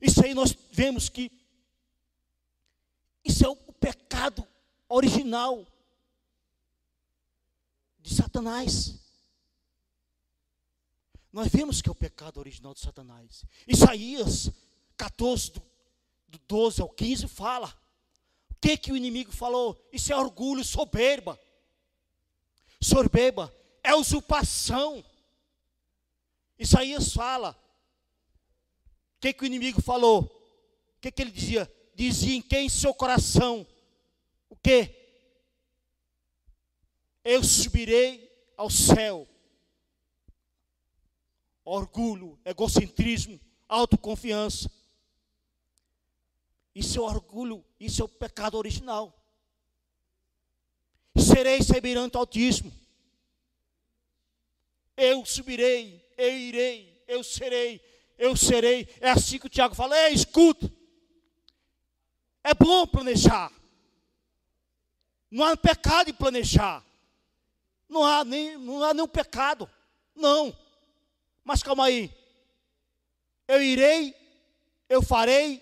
Isso 0.00 0.24
aí 0.24 0.32
nós 0.32 0.56
vemos 0.72 1.08
que 1.08 1.30
isso 3.22 3.44
é 3.44 3.48
o 3.48 3.56
pecado 3.56 4.46
original 4.88 5.66
de 8.00 8.14
Satanás. 8.14 8.98
Nós 11.32 11.48
vemos 11.48 11.80
que 11.82 11.88
é 11.88 11.92
o 11.92 11.94
pecado 11.94 12.38
original 12.38 12.74
de 12.74 12.80
Satanás. 12.80 13.44
Isaías 13.68 14.50
14, 14.96 15.52
do, 15.52 15.62
do 16.28 16.38
12 16.48 16.80
ao 16.80 16.88
15, 16.88 17.28
fala. 17.28 17.68
O 18.50 18.54
que, 18.60 18.76
que 18.76 18.92
o 18.92 18.96
inimigo 18.96 19.30
falou? 19.30 19.78
Isso 19.92 20.12
é 20.12 20.16
orgulho, 20.16 20.64
soberba. 20.64 21.38
Sorbeba 22.80 23.54
é 23.82 23.94
usurpação. 23.94 25.04
Isaías 26.58 27.12
fala. 27.12 27.50
O 29.16 29.20
que, 29.20 29.34
que 29.34 29.42
o 29.42 29.46
inimigo 29.46 29.82
falou? 29.82 30.22
O 30.22 31.00
que, 31.00 31.12
que 31.12 31.22
ele 31.22 31.30
dizia? 31.30 31.70
Dizia 31.94 32.36
em 32.36 32.42
quem 32.42 32.68
seu 32.68 32.94
coração? 32.94 33.66
O 34.48 34.56
que? 34.56 34.94
Eu 37.22 37.44
subirei 37.44 38.30
ao 38.56 38.70
céu. 38.70 39.28
Orgulho, 41.62 42.38
egocentrismo, 42.44 43.38
autoconfiança. 43.68 44.70
Isso 46.74 46.98
é 46.98 47.02
orgulho, 47.02 47.64
isso 47.78 48.00
é 48.00 48.04
o 48.04 48.08
pecado 48.08 48.56
original 48.56 49.19
serei 51.16 51.62
semelhante 51.62 52.16
ao 52.16 52.22
Altíssimo. 52.22 52.72
eu 54.96 55.24
subirei, 55.24 56.04
eu 56.16 56.36
irei, 56.36 57.02
eu 57.08 57.24
serei, 57.24 57.80
eu 58.18 58.36
serei. 58.36 58.88
É 59.00 59.10
assim 59.10 59.38
que 59.38 59.46
o 59.46 59.50
Tiago 59.50 59.74
fala: 59.74 59.96
Ei, 60.06 60.14
escuta. 60.14 60.70
É 62.44 62.54
bom 62.54 62.86
planejar. 62.86 63.52
Não 65.30 65.44
há 65.44 65.56
pecado 65.56 66.10
em 66.10 66.14
planejar. 66.14 66.84
Não 67.88 68.04
há, 68.04 68.24
nem, 68.24 68.56
não 68.58 68.82
há 68.82 68.94
nenhum 68.94 69.08
pecado. 69.08 69.68
Não. 70.14 70.56
Mas 71.44 71.62
calma 71.62 71.86
aí. 71.86 72.14
Eu 73.48 73.60
irei, 73.62 74.14
eu 74.88 75.02
farei, 75.02 75.60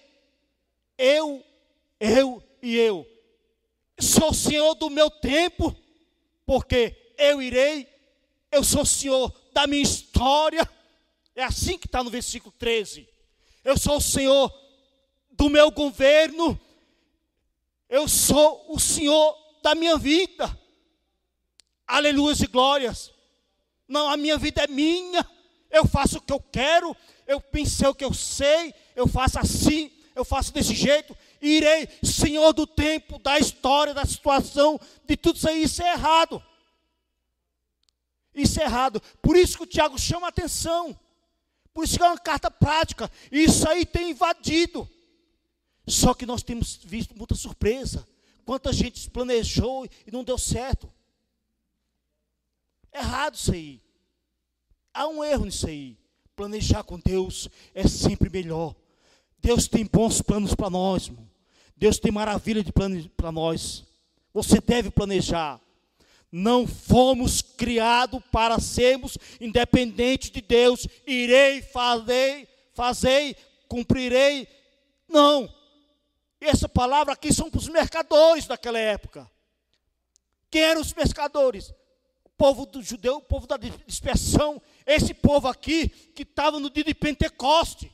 eu, 0.98 1.42
eu 1.98 2.42
e 2.60 2.76
eu. 2.76 3.06
Sou 3.98 4.32
senhor 4.32 4.74
do 4.74 4.88
meu 4.88 5.10
tempo, 5.10 5.76
porque 6.46 7.14
eu 7.18 7.42
irei, 7.42 7.88
eu 8.50 8.62
sou 8.62 8.84
senhor 8.84 9.34
da 9.52 9.66
minha 9.66 9.82
história. 9.82 10.68
É 11.34 11.44
assim 11.44 11.76
que 11.76 11.86
está 11.86 12.02
no 12.02 12.10
versículo 12.10 12.52
13. 12.58 13.08
Eu 13.64 13.76
sou 13.76 13.96
o 13.96 14.00
senhor 14.00 14.52
do 15.30 15.50
meu 15.50 15.70
governo, 15.70 16.58
eu 17.88 18.08
sou 18.08 18.66
o 18.68 18.78
senhor 18.78 19.36
da 19.62 19.74
minha 19.74 19.96
vida. 19.96 20.58
Aleluia 21.86 22.36
e 22.38 22.46
glórias. 22.46 23.12
Não, 23.88 24.08
a 24.08 24.16
minha 24.16 24.36
vida 24.36 24.62
é 24.62 24.66
minha. 24.66 25.26
Eu 25.70 25.86
faço 25.86 26.18
o 26.18 26.20
que 26.20 26.32
eu 26.32 26.40
quero. 26.40 26.94
Eu 27.26 27.40
pensei 27.40 27.88
o 27.88 27.94
que 27.94 28.04
eu 28.04 28.12
sei. 28.12 28.74
Eu 28.94 29.08
faço 29.08 29.38
assim. 29.38 29.90
Eu 30.14 30.24
faço 30.24 30.52
desse 30.52 30.74
jeito. 30.74 31.16
Irei, 31.40 31.88
Senhor 32.02 32.52
do 32.52 32.66
tempo, 32.66 33.18
da 33.18 33.38
história, 33.38 33.94
da 33.94 34.04
situação, 34.04 34.80
de 35.06 35.16
tudo 35.16 35.36
isso 35.36 35.48
aí. 35.48 35.62
Isso 35.62 35.82
é 35.82 35.92
errado. 35.92 36.42
Isso 38.34 38.60
é 38.60 38.64
errado. 38.64 39.00
Por 39.22 39.36
isso 39.36 39.56
que 39.56 39.64
o 39.64 39.66
Tiago 39.66 39.98
chama 39.98 40.28
atenção. 40.28 40.98
Por 41.72 41.84
isso 41.84 41.96
que 41.96 42.02
é 42.02 42.06
uma 42.06 42.18
carta 42.18 42.50
prática. 42.50 43.10
Isso 43.30 43.68
aí 43.68 43.86
tem 43.86 44.10
invadido. 44.10 44.88
Só 45.86 46.12
que 46.12 46.26
nós 46.26 46.42
temos 46.42 46.76
visto 46.84 47.16
muita 47.16 47.34
surpresa. 47.34 48.06
Quanta 48.44 48.72
gente 48.72 49.10
planejou 49.10 49.86
e 50.06 50.10
não 50.10 50.24
deu 50.24 50.38
certo. 50.38 50.92
Errado 52.92 53.34
isso 53.34 53.52
aí. 53.52 53.82
Há 54.92 55.06
um 55.06 55.22
erro 55.22 55.44
nisso 55.44 55.66
aí. 55.66 55.98
Planejar 56.34 56.82
com 56.82 56.98
Deus 56.98 57.48
é 57.74 57.86
sempre 57.86 58.30
melhor. 58.30 58.74
Deus 59.38 59.68
tem 59.68 59.84
bons 59.84 60.20
planos 60.20 60.54
para 60.54 60.70
nós, 60.70 61.06
irmão. 61.06 61.27
Deus 61.78 61.98
tem 61.98 62.10
maravilha 62.10 62.62
de 62.62 62.72
planos 62.72 63.06
para 63.16 63.30
nós. 63.30 63.84
Você 64.34 64.60
deve 64.60 64.90
planejar. 64.90 65.60
Não 66.30 66.66
fomos 66.66 67.40
criados 67.40 68.20
para 68.30 68.58
sermos 68.58 69.16
independentes 69.40 70.30
de 70.30 70.40
Deus. 70.40 70.86
Irei, 71.06 71.62
farei, 71.62 72.48
fazei, 72.74 73.36
cumprirei. 73.68 74.46
Não. 75.08 75.48
Essa 76.40 76.68
palavra 76.68 77.14
aqui 77.14 77.32
são 77.32 77.48
para 77.50 77.58
os 77.58 77.68
mercadores 77.68 78.46
daquela 78.46 78.78
época. 78.78 79.30
Quem 80.50 80.62
eram 80.62 80.80
os 80.80 80.92
pescadores? 80.92 81.72
povo 82.38 82.64
do 82.64 82.80
judeu, 82.80 83.16
o 83.16 83.20
povo 83.20 83.48
da 83.48 83.56
dispersão, 83.56 84.62
esse 84.86 85.12
povo 85.12 85.48
aqui 85.48 85.88
que 85.88 86.22
estava 86.22 86.60
no 86.60 86.70
dia 86.70 86.84
de 86.84 86.94
Pentecoste, 86.94 87.92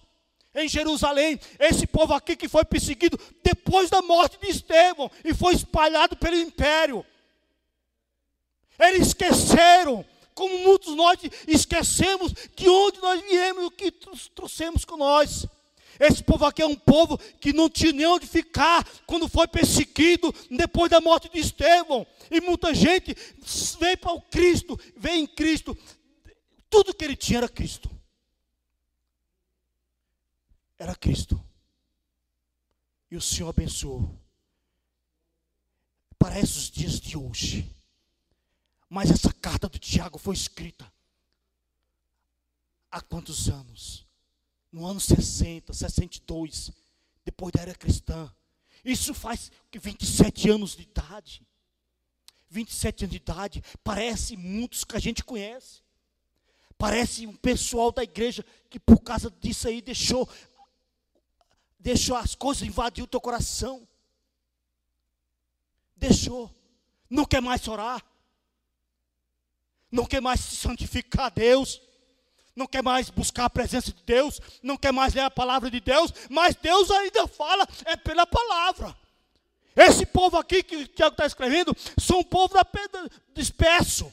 em 0.55 0.69
Jerusalém, 0.69 1.39
esse 1.59 1.87
povo 1.87 2.15
aqui 2.15 2.37
que 2.37 2.49
foi 2.49 2.65
perseguido 2.65 3.19
depois 3.43 3.91
da 3.91 4.01
morte 4.01 4.39
de 4.39 4.49
Estevão 4.49 5.11
e 5.25 5.35
foi 5.35 5.55
espalhado 5.55 6.17
pelo 6.17 6.37
império. 6.37 7.05
Eles 8.79 9.09
esqueceram, 9.09 10.05
como 10.35 10.59
muitos 10.61 10.95
nós 10.95 11.19
esquecemos, 11.47 12.33
de 12.55 12.69
onde 12.69 13.01
nós 13.01 13.21
viemos 13.23 13.63
e 13.63 13.67
o 13.67 13.71
que 13.71 13.91
trouxemos 14.35 14.85
com 14.85 14.97
nós. 14.97 15.47
Esse 15.99 16.23
povo 16.23 16.45
aqui 16.45 16.61
é 16.63 16.67
um 16.67 16.75
povo 16.75 17.19
que 17.41 17.53
não 17.53 17.69
tinha 17.69 17.93
nem 17.93 18.07
onde 18.07 18.27
ficar 18.27 18.85
quando 19.07 19.29
foi 19.29 19.47
perseguido 19.47 20.35
depois 20.51 20.91
da 20.91 21.01
morte 21.01 21.29
de 21.29 21.39
Estevão. 21.39 22.07
E 22.31 22.41
muita 22.41 22.75
gente 22.75 23.17
veio 23.79 23.99
para 23.99 24.13
o 24.13 24.21
Cristo, 24.21 24.79
veio 24.97 25.21
em 25.21 25.27
Cristo. 25.27 25.77
Tudo 26.69 26.95
que 26.95 27.05
ele 27.05 27.17
tinha 27.17 27.39
era 27.39 27.49
Cristo. 27.49 27.89
Era 30.79 30.95
Cristo. 30.95 31.43
E 33.11 33.17
o 33.17 33.21
Senhor 33.21 33.49
abençoou. 33.49 34.19
Parece 36.19 36.59
os 36.59 36.71
dias 36.71 37.01
de 37.01 37.17
hoje. 37.17 37.71
Mas 38.89 39.11
essa 39.11 39.33
carta 39.33 39.69
do 39.69 39.79
Tiago 39.79 40.19
foi 40.19 40.35
escrita 40.35 40.93
há 42.91 43.01
quantos 43.01 43.49
anos? 43.49 44.05
no 44.75 44.85
ano 44.85 44.99
60, 44.99 45.73
62, 45.73 46.73
depois 47.25 47.53
da 47.53 47.63
era 47.63 47.75
cristã. 47.77 48.29
Isso 48.85 49.15
faz 49.15 49.53
27 49.73 50.51
anos 50.51 50.75
de 50.75 50.83
idade. 50.83 51.47
27 52.51 53.05
anos 53.05 53.11
de 53.13 53.17
idade, 53.17 53.63
parece 53.85 54.37
muitos 54.37 54.83
que 54.83 54.97
a 54.97 54.99
gente 54.99 55.23
conhece. 55.23 55.81
Parece 56.77 57.25
um 57.25 57.37
pessoal 57.37 57.93
da 57.93 58.03
igreja 58.03 58.45
que 58.69 58.81
por 58.81 58.99
causa 58.99 59.31
disso 59.31 59.69
aí 59.69 59.81
deixou 59.81 60.29
deixou 61.85 62.17
as 62.17 62.35
coisas 62.35 62.67
invadir 62.67 63.05
o 63.05 63.07
teu 63.07 63.21
coração. 63.21 63.87
Deixou. 65.95 66.51
Não 67.09 67.27
quer 67.27 67.43
mais 67.43 67.69
orar. 67.69 68.03
Não 69.93 70.07
quer 70.07 70.21
mais 70.21 70.41
se 70.41 70.57
santificar 70.57 71.27
a 71.27 71.29
Deus 71.29 71.81
não 72.57 72.69
quer 72.69 72.85
mais 72.85 73.11
buscar 73.11 73.47
a 73.47 73.51
presença 73.51 73.93
de 73.93 74.01
Deus, 74.05 74.41
não 74.63 74.77
quer 74.77 74.93
mais 74.93 75.13
ler 75.13 75.23
a 75.23 75.31
palavra 75.31 75.69
de 75.69 75.81
Deus, 75.81 76.13
mas 76.31 76.55
Deus 76.55 76.89
ainda 76.89 77.27
fala, 77.27 77.67
é 77.85 77.97
pela 77.97 78.25
palavra. 78.25 78.97
Esse 79.75 80.07
povo 80.07 80.37
aqui 80.37 80.63
que 80.63 80.77
o 80.77 80.87
Tiago 80.87 81.15
está 81.15 81.27
escrevendo, 81.27 81.77
são 81.99 82.21
um 82.21 82.23
povo 82.23 82.55
da 82.55 82.65
pedra 82.65 83.11
disperso. 83.35 84.13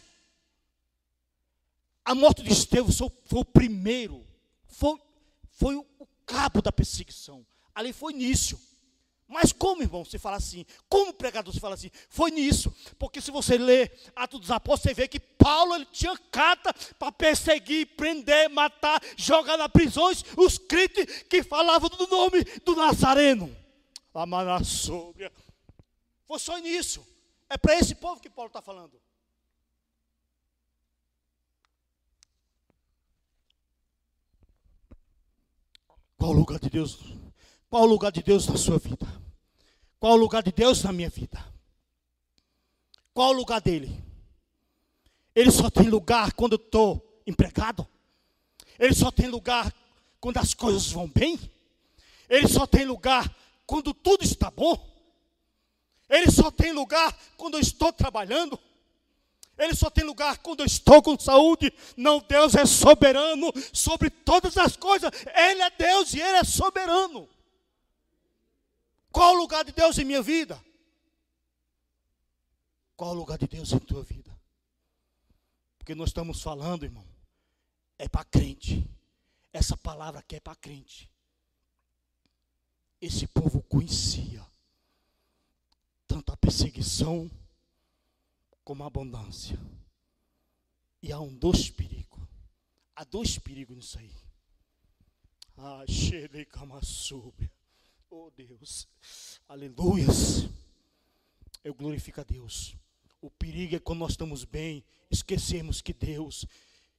A 2.03 2.15
morte 2.15 2.41
de 2.41 2.51
Estevão 2.51 3.11
foi 3.25 3.39
o 3.39 3.45
primeiro, 3.45 4.25
foi, 4.65 4.99
foi 5.51 5.75
o 5.75 5.85
cabo 6.25 6.63
da 6.63 6.71
perseguição. 6.71 7.45
Ali 7.73 7.93
foi 7.93 8.13
início. 8.13 8.59
Mas 9.31 9.53
como, 9.53 9.81
irmão, 9.81 10.03
você 10.03 10.19
fala 10.19 10.35
assim? 10.35 10.65
Como 10.89 11.13
pregador 11.13 11.53
você 11.53 11.59
fala 11.61 11.75
assim? 11.75 11.89
Foi 12.09 12.29
nisso. 12.31 12.69
Porque 12.99 13.21
se 13.21 13.31
você 13.31 13.57
ler 13.57 13.97
Atos 14.13 14.41
dos 14.41 14.51
Apóstolos, 14.51 14.81
você 14.81 14.93
vê 14.93 15.07
que 15.07 15.21
Paulo 15.21 15.73
ele 15.73 15.85
tinha 15.85 16.17
carta 16.29 16.73
para 16.99 17.13
perseguir, 17.13 17.95
prender, 17.95 18.49
matar, 18.49 19.01
jogar 19.15 19.57
nas 19.57 19.71
prisões 19.71 20.25
os 20.35 20.57
crentes 20.57 21.23
que 21.29 21.41
falavam 21.43 21.87
do 21.87 22.07
nome 22.07 22.43
do 22.65 22.75
Nazareno. 22.75 23.55
A 24.13 24.25
manassúbia. 24.25 25.31
Foi 26.27 26.37
só 26.37 26.57
nisso. 26.57 27.07
É 27.49 27.57
para 27.57 27.75
esse 27.75 27.95
povo 27.95 28.21
que 28.21 28.29
Paulo 28.29 28.47
está 28.47 28.61
falando. 28.61 29.01
Qual 36.17 36.33
lugar 36.33 36.59
de 36.59 36.69
Deus 36.69 36.99
qual 37.71 37.83
o 37.83 37.85
lugar 37.85 38.11
de 38.11 38.21
Deus 38.21 38.45
na 38.47 38.57
sua 38.57 38.77
vida? 38.77 39.07
Qual 39.97 40.11
o 40.11 40.17
lugar 40.17 40.43
de 40.43 40.51
Deus 40.51 40.83
na 40.83 40.91
minha 40.91 41.09
vida? 41.09 41.41
Qual 43.13 43.29
o 43.29 43.31
lugar 43.31 43.61
dele? 43.61 44.03
Ele 45.33 45.49
só 45.49 45.69
tem 45.69 45.87
lugar 45.87 46.33
quando 46.33 46.53
eu 46.53 46.57
estou 46.57 47.21
empregado? 47.25 47.87
Ele 48.77 48.93
só 48.93 49.09
tem 49.09 49.29
lugar 49.29 49.73
quando 50.19 50.37
as 50.37 50.53
coisas 50.53 50.91
vão 50.91 51.07
bem? 51.07 51.39
Ele 52.27 52.45
só 52.45 52.67
tem 52.67 52.83
lugar 52.83 53.33
quando 53.65 53.93
tudo 53.93 54.25
está 54.25 54.51
bom? 54.51 54.77
Ele 56.09 56.29
só 56.29 56.51
tem 56.51 56.73
lugar 56.73 57.17
quando 57.37 57.53
eu 57.53 57.61
estou 57.61 57.93
trabalhando? 57.93 58.59
Ele 59.57 59.73
só 59.73 59.89
tem 59.89 60.03
lugar 60.03 60.39
quando 60.39 60.59
eu 60.59 60.65
estou 60.65 61.01
com 61.01 61.17
saúde. 61.17 61.71
Não, 61.95 62.19
Deus 62.19 62.53
é 62.53 62.65
soberano 62.65 63.49
sobre 63.71 64.09
todas 64.09 64.57
as 64.57 64.75
coisas. 64.75 65.09
Ele 65.33 65.61
é 65.61 65.69
Deus 65.69 66.13
e 66.13 66.19
Ele 66.19 66.37
é 66.37 66.43
soberano. 66.43 67.29
Qual 69.11 69.33
o 69.35 69.37
lugar 69.37 69.65
de 69.65 69.71
Deus 69.71 69.97
em 69.97 70.05
minha 70.05 70.21
vida? 70.21 70.63
Qual 72.95 73.11
o 73.11 73.15
lugar 73.15 73.37
de 73.37 73.47
Deus 73.47 73.71
em 73.73 73.79
tua 73.79 74.03
vida? 74.03 74.31
Porque 75.77 75.95
nós 75.95 76.09
estamos 76.09 76.41
falando, 76.41 76.85
irmão, 76.85 77.05
é 77.97 78.07
para 78.07 78.23
crente. 78.23 78.87
Essa 79.51 79.75
palavra 79.75 80.19
aqui 80.19 80.35
é 80.35 80.39
para 80.39 80.55
crente. 80.55 81.09
Esse 83.01 83.27
povo 83.27 83.61
conhecia 83.63 84.45
tanto 86.07 86.31
a 86.31 86.37
perseguição 86.37 87.29
como 88.63 88.83
a 88.83 88.87
abundância. 88.87 89.59
E 91.01 91.11
há 91.11 91.19
um 91.19 91.35
dois 91.35 91.69
perigos. 91.69 92.21
Há 92.95 93.03
dois 93.03 93.37
perigos 93.39 93.75
nisso 93.75 93.97
aí. 93.97 94.15
Ah, 95.57 95.83
cheirei 95.87 96.45
cama 96.45 96.81
sobre. 96.83 97.51
Oh 98.13 98.29
Deus, 98.35 98.89
aleluias. 99.47 100.45
Eu 101.63 101.73
glorifico 101.73 102.19
a 102.19 102.25
Deus. 102.25 102.75
O 103.21 103.31
perigo 103.31 103.77
é 103.77 103.79
quando 103.79 103.99
nós 103.99 104.11
estamos 104.11 104.43
bem, 104.43 104.83
esquecemos 105.09 105.81
que 105.81 105.93
Deus, 105.93 106.45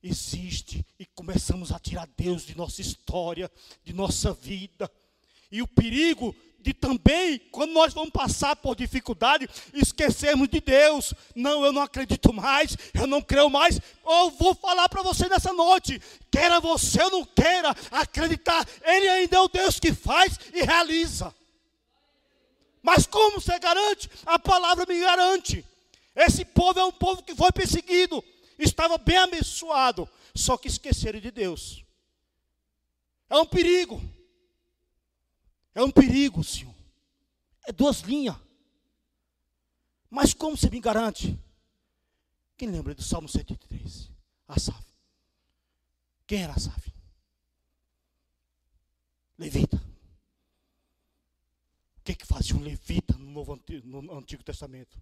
existe 0.03 0.83
e 0.98 1.05
começamos 1.05 1.70
a 1.70 1.79
tirar 1.79 2.09
Deus 2.16 2.46
de 2.46 2.57
nossa 2.57 2.81
história, 2.81 3.53
de 3.85 3.92
nossa 3.92 4.33
vida. 4.33 4.90
E 5.52 5.60
o 5.60 5.68
perigo 5.68 6.34
de 6.62 6.72
também, 6.72 7.38
quando 7.50 7.72
nós 7.72 7.92
vamos 7.92 8.10
passar 8.10 8.56
por 8.56 8.76
dificuldade, 8.76 9.48
esquecermos 9.74 10.48
de 10.48 10.60
Deus. 10.60 11.12
Não, 11.34 11.64
eu 11.64 11.72
não 11.72 11.82
acredito 11.82 12.32
mais, 12.32 12.76
eu 12.94 13.06
não 13.06 13.20
creio 13.20 13.50
mais. 13.50 13.78
Eu 14.06 14.30
vou 14.30 14.54
falar 14.54 14.88
para 14.88 15.02
você 15.02 15.28
nessa 15.28 15.52
noite, 15.52 16.00
queira 16.30 16.58
você 16.60 17.02
ou 17.02 17.10
não 17.10 17.24
queira 17.24 17.74
acreditar, 17.90 18.66
Ele 18.82 19.08
ainda 19.08 19.36
é 19.36 19.40
o 19.40 19.48
Deus 19.48 19.78
que 19.78 19.92
faz 19.92 20.38
e 20.54 20.62
realiza. 20.62 21.34
Mas 22.82 23.06
como 23.06 23.40
você 23.40 23.58
garante? 23.58 24.08
A 24.24 24.38
palavra 24.38 24.86
me 24.88 24.98
garante. 24.98 25.64
Esse 26.16 26.44
povo 26.44 26.78
é 26.78 26.84
um 26.84 26.92
povo 26.92 27.22
que 27.22 27.34
foi 27.34 27.52
perseguido, 27.52 28.24
estava 28.58 28.96
bem 28.98 29.18
abençoado, 29.18 30.08
só 30.34 30.56
que 30.56 30.68
esqueceram 30.68 31.20
de 31.20 31.30
Deus. 31.30 31.84
É 33.28 33.36
um 33.36 33.46
perigo. 33.46 34.00
É 35.74 35.82
um 35.82 35.90
perigo, 35.90 36.42
Senhor. 36.44 36.74
É 37.66 37.72
duas 37.72 38.00
linhas. 38.00 38.37
Mas 40.11 40.35
como 40.35 40.56
você 40.56 40.68
me 40.68 40.80
garante? 40.80 41.38
Quem 42.56 42.70
lembra 42.70 42.94
do 42.94 43.02
Salmo 43.02 43.28
103? 43.28 44.11
Asaf. 44.46 44.85
Quem 46.26 46.42
era 46.42 46.52
Asaf? 46.52 46.92
Levita. 49.38 49.82
O 51.96 52.04
que, 52.04 52.14
que 52.14 52.26
fazia 52.26 52.54
um 52.54 52.61
levita 52.61 53.16
no, 53.16 53.30
Novo, 53.30 53.58
no 53.85 54.18
Antigo 54.18 54.42
Testamento? 54.42 55.00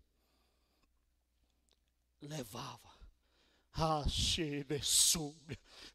Levava. 2.22 2.90
Ah, 3.72 4.04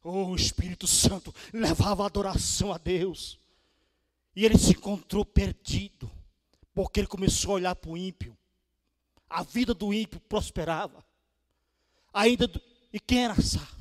oh, 0.02 0.30
o 0.30 0.36
Espírito 0.36 0.86
Santo 0.86 1.34
levava 1.52 2.02
a 2.02 2.06
adoração 2.06 2.72
a 2.72 2.78
Deus. 2.78 3.38
E 4.36 4.44
ele 4.44 4.58
se 4.58 4.72
encontrou 4.72 5.24
perdido, 5.24 6.10
porque 6.74 7.00
ele 7.00 7.06
começou 7.06 7.52
a 7.52 7.54
olhar 7.54 7.74
para 7.74 7.90
o 7.90 7.96
ímpio. 7.96 8.36
A 9.30 9.42
vida 9.42 9.72
do 9.72 9.94
ímpio 9.94 10.20
prosperava. 10.20 11.02
Ainda 12.12 12.46
do, 12.46 12.60
e 12.92 13.00
quem 13.00 13.24
era 13.24 13.32
Asaf? 13.32 13.74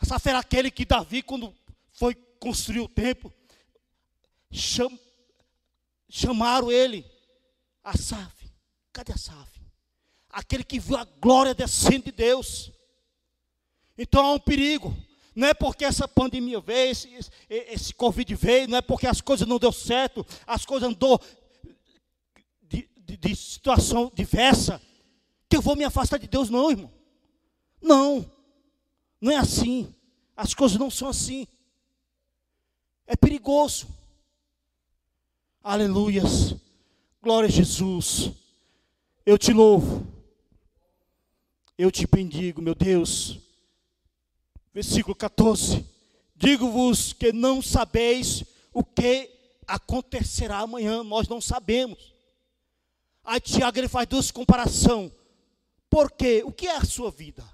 Asaf 0.00 0.28
era 0.28 0.40
aquele 0.40 0.68
que 0.68 0.84
Davi, 0.84 1.22
quando 1.22 1.54
foi 1.92 2.14
construir 2.40 2.80
o 2.80 2.88
templo, 2.88 3.32
cham, 4.50 4.98
chamaram 6.08 6.72
ele. 6.72 7.08
Asaf. 7.84 8.50
Cadê 8.92 9.12
Asaf? 9.12 9.60
Aquele 10.28 10.64
que 10.64 10.80
viu 10.80 10.96
a 10.96 11.04
glória 11.04 11.54
descendo 11.54 12.06
de 12.06 12.12
Deus. 12.12 12.72
Então 13.96 14.26
há 14.26 14.32
um 14.32 14.40
perigo. 14.40 14.94
Não 15.34 15.48
é 15.48 15.54
porque 15.54 15.84
essa 15.84 16.06
pandemia 16.06 16.60
veio, 16.60 16.92
esse, 16.92 17.10
esse, 17.48 17.92
Covid 17.92 18.34
veio, 18.36 18.68
não 18.68 18.78
é 18.78 18.82
porque 18.82 19.06
as 19.06 19.20
coisas 19.20 19.46
não 19.46 19.58
deu 19.58 19.72
certo, 19.72 20.24
as 20.46 20.64
coisas 20.64 20.88
andou 20.88 21.20
de, 22.62 22.88
de, 22.96 23.16
de 23.16 23.34
situação 23.36 24.12
diversa, 24.14 24.80
que 25.48 25.56
eu 25.56 25.62
vou 25.62 25.74
me 25.74 25.84
afastar 25.84 26.18
de 26.18 26.28
Deus, 26.28 26.48
não, 26.48 26.70
irmão. 26.70 26.92
Não, 27.82 28.30
não 29.20 29.32
é 29.32 29.36
assim. 29.36 29.92
As 30.36 30.54
coisas 30.54 30.78
não 30.78 30.90
são 30.90 31.08
assim. 31.08 31.46
É 33.06 33.16
perigoso. 33.16 33.88
Aleluias. 35.62 36.54
Glória 37.20 37.48
a 37.48 37.52
Jesus. 37.52 38.30
Eu 39.26 39.36
te 39.36 39.52
louvo. 39.52 40.06
Eu 41.76 41.90
te 41.90 42.06
bendigo, 42.06 42.62
meu 42.62 42.74
Deus 42.74 43.43
versículo 44.74 45.14
14: 45.14 45.86
Digo-vos 46.34 47.12
que 47.12 47.32
não 47.32 47.62
sabeis 47.62 48.44
o 48.72 48.82
que 48.82 49.30
acontecerá 49.66 50.58
amanhã, 50.58 51.04
nós 51.04 51.28
não 51.28 51.40
sabemos. 51.40 52.12
Aí 53.22 53.40
Tiago 53.40 53.78
ele 53.78 53.88
faz 53.88 54.06
duas 54.06 54.30
comparações. 54.30 55.12
Por 55.88 56.10
quê? 56.10 56.42
O 56.44 56.52
que 56.52 56.66
é 56.66 56.76
a 56.76 56.84
sua 56.84 57.10
vida? 57.10 57.48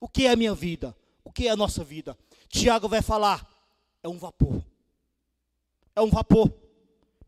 O 0.00 0.08
que 0.08 0.26
é 0.26 0.30
a 0.30 0.36
minha 0.36 0.54
vida? 0.54 0.96
O 1.24 1.32
que 1.32 1.48
é 1.48 1.50
a 1.50 1.56
nossa 1.56 1.82
vida? 1.82 2.16
Tiago 2.48 2.88
vai 2.88 3.02
falar: 3.02 3.46
é 4.02 4.08
um 4.08 4.16
vapor. 4.16 4.62
É 5.94 6.00
um 6.00 6.08
vapor. 6.08 6.52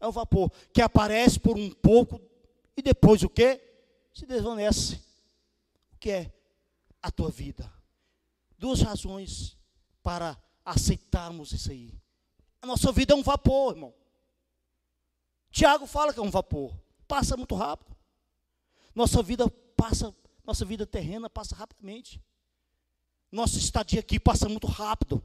É 0.00 0.07
um 0.07 0.12
vapor 0.12 0.52
que 0.72 0.81
aparece 0.81 1.40
por 1.40 1.59
um 1.59 1.70
pouco 1.70 2.20
e 2.76 2.81
depois 2.81 3.24
o 3.24 3.28
que? 3.28 3.61
Se 4.14 4.24
desvanece. 4.24 4.94
O 5.92 5.98
que 5.98 6.11
é 6.11 6.33
a 7.02 7.11
tua 7.11 7.31
vida? 7.31 7.77
Duas 8.59 8.83
razões 8.83 9.57
para 10.03 10.37
aceitarmos 10.64 11.53
isso 11.53 11.71
aí. 11.71 11.94
A 12.61 12.66
nossa 12.66 12.90
vida 12.92 13.14
é 13.14 13.16
um 13.16 13.23
vapor, 13.23 13.75
irmão. 13.75 13.94
Tiago 15.51 15.87
fala 15.87 16.12
que 16.12 16.18
é 16.18 16.23
um 16.23 16.31
vapor. 16.31 16.77
Passa 17.07 17.37
muito 17.37 17.55
rápido. 17.55 17.97
Nossa 18.94 19.23
vida 19.23 19.49
passa, 19.77 20.14
nossa 20.44 20.64
vida 20.64 20.87
terrena 20.87 21.31
passa 21.31 21.55
rapidamente. 21.55 22.21
Nossa 23.31 23.59
estadia 23.59 24.01
aqui 24.01 24.18
passa 24.18 24.49
muito 24.49 24.66
rápido. 24.66 25.25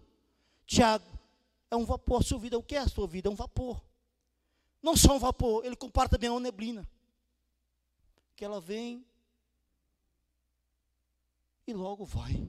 Tiago, 0.65 1.05
é 1.71 1.75
um 1.75 1.85
vapor. 1.85 2.21
A 2.21 2.23
sua 2.23 2.39
vida, 2.39 2.57
o 2.57 2.63
que 2.63 2.75
é 2.75 2.79
a 2.79 2.87
sua 2.87 3.07
vida? 3.07 3.27
É 3.27 3.31
um 3.31 3.35
vapor. 3.35 3.83
Não 4.81 4.95
só 4.95 5.15
um 5.15 5.19
vapor, 5.19 5.65
ele 5.65 5.75
compara 5.75 6.09
também 6.09 6.29
a 6.29 6.33
uma 6.33 6.39
neblina. 6.39 6.87
Que 8.35 8.45
ela 8.45 8.61
vem 8.61 9.05
e 11.65 11.73
logo 11.73 12.05
vai. 12.05 12.47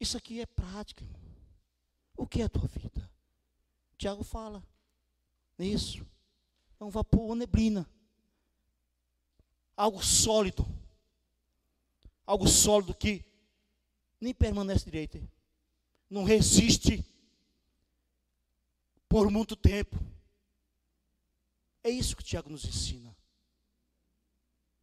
Isso 0.00 0.16
aqui 0.16 0.40
é 0.40 0.46
prática. 0.46 1.04
Irmão. 1.04 1.20
O 2.16 2.26
que 2.26 2.40
é 2.40 2.46
a 2.46 2.48
tua 2.48 2.66
vida? 2.66 3.08
Tiago 3.98 4.24
fala 4.24 4.66
nisso. 5.58 6.06
É 6.80 6.84
um 6.84 6.88
vapor, 6.88 7.26
uma 7.26 7.36
neblina. 7.36 7.88
Algo 9.76 10.02
sólido. 10.02 10.66
Algo 12.24 12.48
sólido 12.48 12.94
que 12.94 13.22
nem 14.18 14.32
permanece 14.32 14.86
direito. 14.86 15.20
Não 16.08 16.24
resiste 16.24 17.04
por 19.06 19.30
muito 19.30 19.54
tempo. 19.54 19.98
É 21.84 21.90
isso 21.90 22.16
que 22.16 22.24
Tiago 22.24 22.48
nos 22.48 22.64
ensina. 22.64 23.14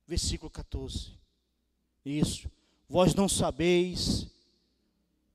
Versículo 0.08 0.52
14. 0.52 1.18
Isso. 2.06 2.50
Vós 2.88 3.16
não 3.16 3.28
sabeis 3.28 4.28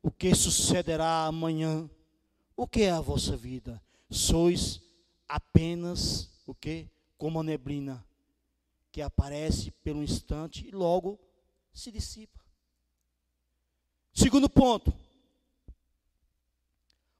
o 0.02 0.10
que 0.10 0.34
sucederá 0.34 1.26
amanhã. 1.26 1.88
O 2.56 2.66
que 2.66 2.82
é 2.82 2.90
a 2.90 3.00
vossa 3.00 3.36
vida? 3.36 3.82
Sois 4.10 4.80
apenas 5.28 6.30
o 6.46 6.54
que? 6.54 6.90
Como 7.16 7.40
a 7.40 7.42
neblina 7.42 8.04
que 8.90 9.00
aparece 9.00 9.70
pelo 9.82 10.02
instante 10.02 10.66
e 10.66 10.70
logo 10.70 11.18
se 11.72 11.90
dissipa. 11.90 12.40
Segundo 14.12 14.50
ponto. 14.50 14.92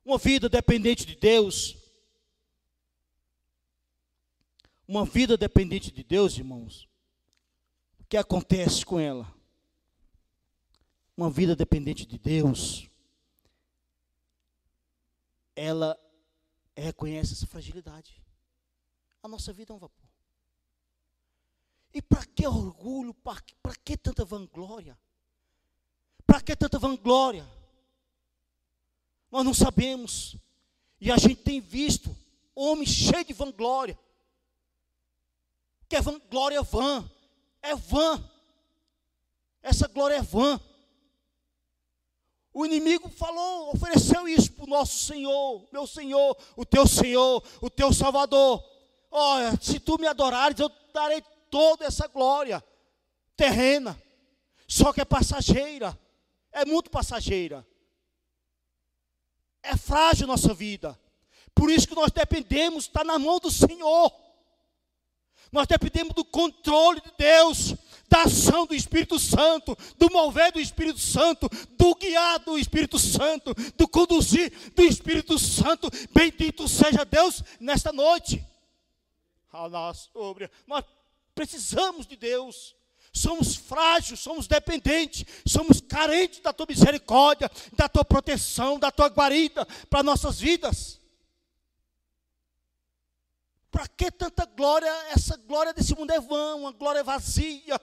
Uma 0.05 0.19
vida 0.19 0.49
dependente 0.49 1.07
de 1.07 1.15
Deus. 1.15 1.77
Uma 4.87 5.07
vida 5.07 5.37
dependente 5.39 5.91
de 5.91 6.03
Deus, 6.03 6.37
irmãos. 6.37 6.89
O 8.01 8.05
que 8.05 8.17
acontece 8.17 8.85
com 8.85 9.01
ela? 9.01 9.33
Uma 11.17 11.31
vida 11.31 11.55
dependente 11.55 12.07
de 12.07 12.19
Deus, 12.19 12.89
ela 15.55 15.99
reconhece 16.77 17.35
essa 17.35 17.47
fragilidade. 17.47 18.23
A 19.23 19.29
nossa 19.29 19.53
vida 19.53 19.73
é 19.73 19.77
um 19.77 19.79
vapor. 19.79 20.09
E 21.95 22.01
para 22.01 22.25
que 22.25 22.47
orgulho? 22.47 23.13
Para 23.15 23.41
que 23.85 23.97
tanta 23.97 24.25
vanglória? 24.25 24.99
Para 26.27 26.41
que 26.41 26.57
tanta 26.57 26.79
vanglória? 26.79 27.47
Nós 29.31 29.45
não 29.45 29.53
sabemos. 29.53 30.37
E 31.01 31.11
a 31.11 31.19
gente 31.19 31.37
tem 31.37 31.61
visto 31.61 32.17
homens 32.55 32.89
cheios 32.89 33.27
de 33.27 33.35
vanglória. 33.35 33.99
Que 35.89 35.97
é 35.97 36.01
vanglória 36.01 36.63
vã. 36.63 37.09
É 37.61 37.77
vã. 37.77 38.31
Essa 39.63 39.87
glória 39.87 40.17
é 40.17 40.23
vã. 40.23 40.59
O 42.55 42.67
inimigo 42.67 43.09
falou, 43.09 43.73
ofereceu 43.73 44.29
isso 44.29 44.53
para 44.53 44.65
o 44.65 44.69
nosso 44.69 45.05
Senhor, 45.05 45.67
meu 45.73 45.87
Senhor, 45.87 46.37
o 46.55 46.67
teu 46.67 46.87
Senhor, 46.87 47.43
o 47.63 47.71
teu 47.71 47.93
Salvador. 47.93 48.63
Olha, 49.11 49.59
se 49.61 49.81
tu 49.81 49.99
me 49.99 50.07
adorares, 50.07 50.59
eu 50.61 50.71
darei 50.93 51.23
toda 51.51 51.87
essa 51.87 52.07
glória 52.07 52.63
terrena. 53.37 54.01
Só 54.69 54.93
que 54.93 55.01
é 55.01 55.05
passageira, 55.05 55.99
é 56.51 56.65
muito 56.65 56.91
passageira. 56.91 57.67
É 59.63 59.77
frágil 59.77 60.27
nossa 60.27 60.53
vida. 60.53 60.99
Por 61.55 61.71
isso 61.71 61.87
que 61.87 61.95
nós 61.95 62.11
dependemos, 62.11 62.85
está 62.85 63.05
na 63.05 63.19
mão 63.19 63.39
do 63.39 63.51
Senhor. 63.51 64.13
Nós 65.53 65.67
dependemos 65.67 66.15
do 66.15 66.25
controle 66.25 67.01
de 67.03 67.13
Deus, 67.19 67.75
da 68.09 68.23
ação 68.23 68.67
do 68.67 68.75
Espírito 68.75 69.19
Santo, 69.19 69.77
do 69.99 70.11
mover 70.11 70.51
do 70.51 70.59
Espírito 70.59 70.99
Santo, 70.99 71.49
do 71.77 71.95
guiar 71.95 72.39
do 72.41 72.59
Espírito 72.59 72.99
Santo, 72.99 73.55
do 73.77 73.87
conduzir 73.87 74.51
do 74.75 74.83
Espírito 74.83 75.39
Santo. 75.39 75.91
Bendito 76.13 76.67
seja 76.67 77.05
Deus 77.05 77.43
nesta 77.61 77.93
noite. 77.93 78.43
Nós 80.67 80.85
precisamos 81.35 82.07
de 82.07 82.17
Deus. 82.17 82.75
Somos 83.15 83.55
frágeis, 83.55 84.21
somos 84.21 84.47
dependentes, 84.47 85.27
somos 85.47 85.83
carentes 85.83 86.41
da 86.41 86.51
tua 86.51 86.65
misericórdia, 86.67 87.51
da 87.75 87.87
tua 87.87 88.07
proteção, 88.07 88.79
da 88.79 88.91
tua 88.91 89.09
guarida 89.09 89.67
para 89.91 90.03
nossas 90.03 90.41
vidas. 90.41 91.02
Para 93.73 93.89
que 93.89 94.11
tanta 94.11 94.45
glória? 94.45 94.91
Essa 95.09 95.35
glória 95.39 95.73
desse 95.73 95.97
mundo 95.97 96.13
é 96.13 96.21
vã, 96.21 96.57
uma 96.57 96.73
glória 96.73 97.03
vazia. 97.03 97.81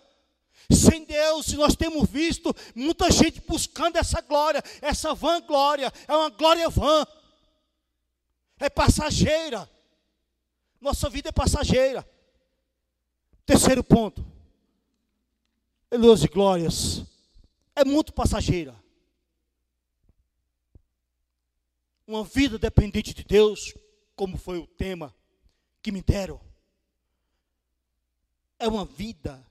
Sem 0.71 1.03
Deus, 1.03 1.51
nós 1.53 1.75
temos 1.75 2.07
visto 2.07 2.55
muita 2.75 3.09
gente 3.09 3.41
buscando 3.41 3.97
essa 3.97 4.21
glória, 4.21 4.63
essa 4.83 5.15
vã 5.15 5.41
glória, 5.41 5.91
é 6.07 6.15
uma 6.15 6.29
glória 6.29 6.69
vã, 6.69 7.07
é 8.59 8.69
passageira. 8.69 9.67
Nossa 10.79 11.09
vida 11.09 11.29
é 11.29 11.31
passageira. 11.31 12.07
Terceiro 13.43 13.83
ponto, 13.83 14.23
Deus 15.89 16.23
e 16.23 16.27
glórias, 16.27 17.03
é 17.75 17.83
muito 17.83 18.13
passageira. 18.13 18.75
Uma 22.05 22.23
vida 22.23 22.59
dependente 22.59 23.11
de 23.11 23.23
Deus, 23.23 23.73
como 24.15 24.37
foi 24.37 24.59
o 24.59 24.67
tema, 24.67 25.15
que 25.81 25.91
me 25.91 26.01
deram. 26.01 26.39
É 28.57 28.67
uma 28.67 28.85
vida 28.85 29.45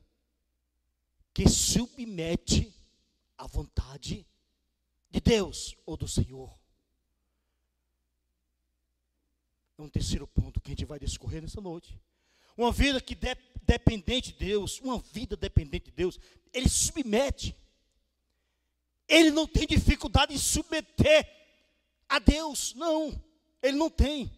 que 1.33 1.49
submete 1.49 2.73
à 3.37 3.47
vontade 3.47 4.27
de 5.11 5.21
Deus 5.21 5.77
ou 5.87 5.97
do 5.97 6.09
Senhor. 6.09 6.59
É 9.79 9.83
um 9.83 9.89
terceiro 9.89 10.27
ponto 10.27 10.61
que 10.61 10.71
a 10.71 10.73
gente 10.73 10.85
vai 10.85 10.99
discorrer 10.99 11.41
nessa 11.41 11.61
noite. 11.61 11.99
Uma 12.57 12.73
vida 12.73 13.01
que 13.01 13.15
de, 13.15 13.37
dependente 13.63 14.33
de 14.33 14.39
Deus, 14.39 14.81
uma 14.81 14.99
vida 14.99 15.37
dependente 15.37 15.87
de 15.87 15.93
Deus, 15.93 16.19
ele 16.53 16.69
submete. 16.69 17.57
Ele 19.07 19.31
não 19.31 19.47
tem 19.47 19.67
dificuldade 19.67 20.35
em 20.35 20.39
submeter 20.39 21.27
a 22.09 22.19
Deus, 22.19 22.75
não. 22.75 23.11
Ele 23.63 23.77
não 23.77 23.89
tem. 23.89 24.37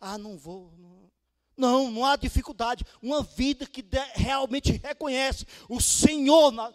Ah, 0.00 0.16
não 0.16 0.38
vou, 0.38 0.72
não, 0.78 1.03
não, 1.56 1.90
não 1.90 2.04
há 2.04 2.16
dificuldade. 2.16 2.84
Uma 3.02 3.22
vida 3.22 3.66
que 3.66 3.82
de, 3.82 3.98
realmente 4.14 4.80
reconhece 4.82 5.46
o 5.68 5.80
Senhor 5.80 6.50
na, 6.50 6.72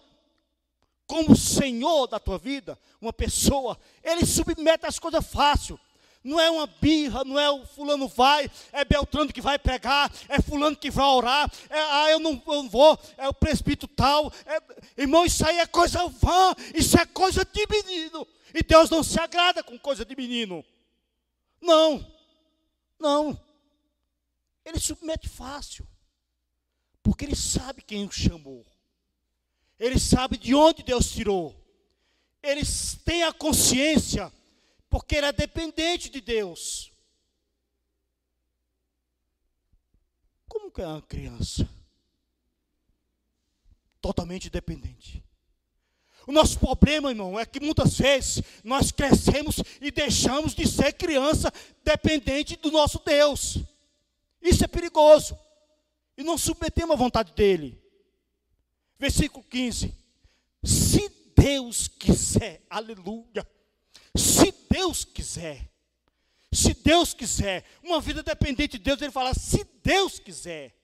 como 1.10 1.36
Senhor 1.36 2.08
da 2.08 2.20
tua 2.20 2.38
vida, 2.38 2.78
uma 3.02 3.12
pessoa, 3.12 3.78
ele 4.04 4.26
submete 4.26 4.86
as 4.86 5.00
coisas 5.00 5.26
fácil. 5.26 5.80
Não 6.24 6.40
é 6.40 6.52
uma 6.52 6.68
birra, 6.68 7.24
não 7.24 7.40
é 7.40 7.50
o 7.50 7.66
fulano 7.66 8.08
vai, 8.08 8.52
é 8.74 8.84
Beltrano 8.84 9.32
que 9.32 9.42
vai 9.42 9.58
pregar, 9.58 10.12
é 10.28 10.42
fulano 10.42 10.76
que 10.76 10.92
vai 10.92 11.06
orar, 11.06 11.50
é, 11.70 11.80
ah, 11.80 12.12
eu 12.12 12.20
não, 12.20 12.42
eu 12.46 12.64
não 12.64 12.70
vou, 12.70 13.00
é 13.18 13.28
o 13.28 13.34
presbítero 13.34 13.92
tal. 13.96 14.32
É, 14.46 15.02
irmão, 15.02 15.26
isso 15.26 15.46
aí 15.48 15.60
é 15.60 15.66
coisa 15.66 16.06
vã, 16.08 16.54
isso 16.76 17.00
é 17.00 17.06
coisa 17.06 17.44
de 17.46 17.66
menino. 17.68 18.28
E 18.54 18.62
Deus 18.62 18.90
não 18.90 19.02
se 19.02 19.20
agrada 19.20 19.64
com 19.64 19.80
coisa 19.80 20.04
de 20.04 20.16
menino. 20.16 20.64
Não, 21.62 22.06
não. 23.00 23.49
Ele 24.70 24.80
submete 24.80 25.28
fácil. 25.28 25.88
Porque 27.02 27.26
ele 27.26 27.36
sabe 27.36 27.82
quem 27.82 28.06
o 28.06 28.12
chamou. 28.12 28.66
Ele 29.80 30.00
sabe 30.00 30.38
de 30.38 30.54
onde 30.54 30.84
Deus 30.84 31.12
tirou. 31.12 31.56
Ele 32.42 32.62
tem 33.04 33.24
a 33.24 33.34
consciência, 33.34 34.32
porque 34.90 35.16
ele 35.16 35.26
é 35.26 35.32
dependente 35.32 36.10
de 36.10 36.22
Deus. 36.22 36.92
Como 40.48 40.72
que 40.72 40.82
é 40.82 40.88
uma 40.88 41.02
criança? 41.02 41.68
Totalmente 44.00 44.50
dependente. 44.50 45.24
O 46.28 46.32
nosso 46.32 46.60
problema, 46.60 47.10
irmão, 47.10 47.40
é 47.40 47.46
que 47.46 47.60
muitas 47.60 47.98
vezes 47.98 48.44
nós 48.64 48.92
crescemos 48.92 49.58
e 49.82 49.90
deixamos 49.90 50.54
de 50.54 50.68
ser 50.68 50.94
criança 50.94 51.52
dependente 51.84 52.56
do 52.56 52.70
nosso 52.72 53.00
Deus. 53.04 53.58
Isso 54.42 54.64
é 54.64 54.68
perigoso. 54.68 55.38
E 56.18 56.24
não 56.24 56.38
submetemos 56.38 56.94
à 56.94 56.98
vontade 56.98 57.34
dele. 57.34 57.82
Versículo 58.98 59.44
15. 59.44 59.94
Se 60.64 61.10
Deus 61.36 61.88
quiser, 61.88 62.62
aleluia. 62.70 63.48
Se 64.16 64.54
Deus 64.70 65.06
quiser, 65.06 65.70
se 66.52 66.74
Deus 66.74 67.14
quiser, 67.14 67.64
uma 67.84 68.02
vida 68.02 68.24
dependente 68.24 68.78
de 68.78 68.84
Deus, 68.84 69.02
ele 69.02 69.12
fala: 69.12 69.34
se 69.34 69.64
Deus 69.84 70.20
quiser, 70.20 70.76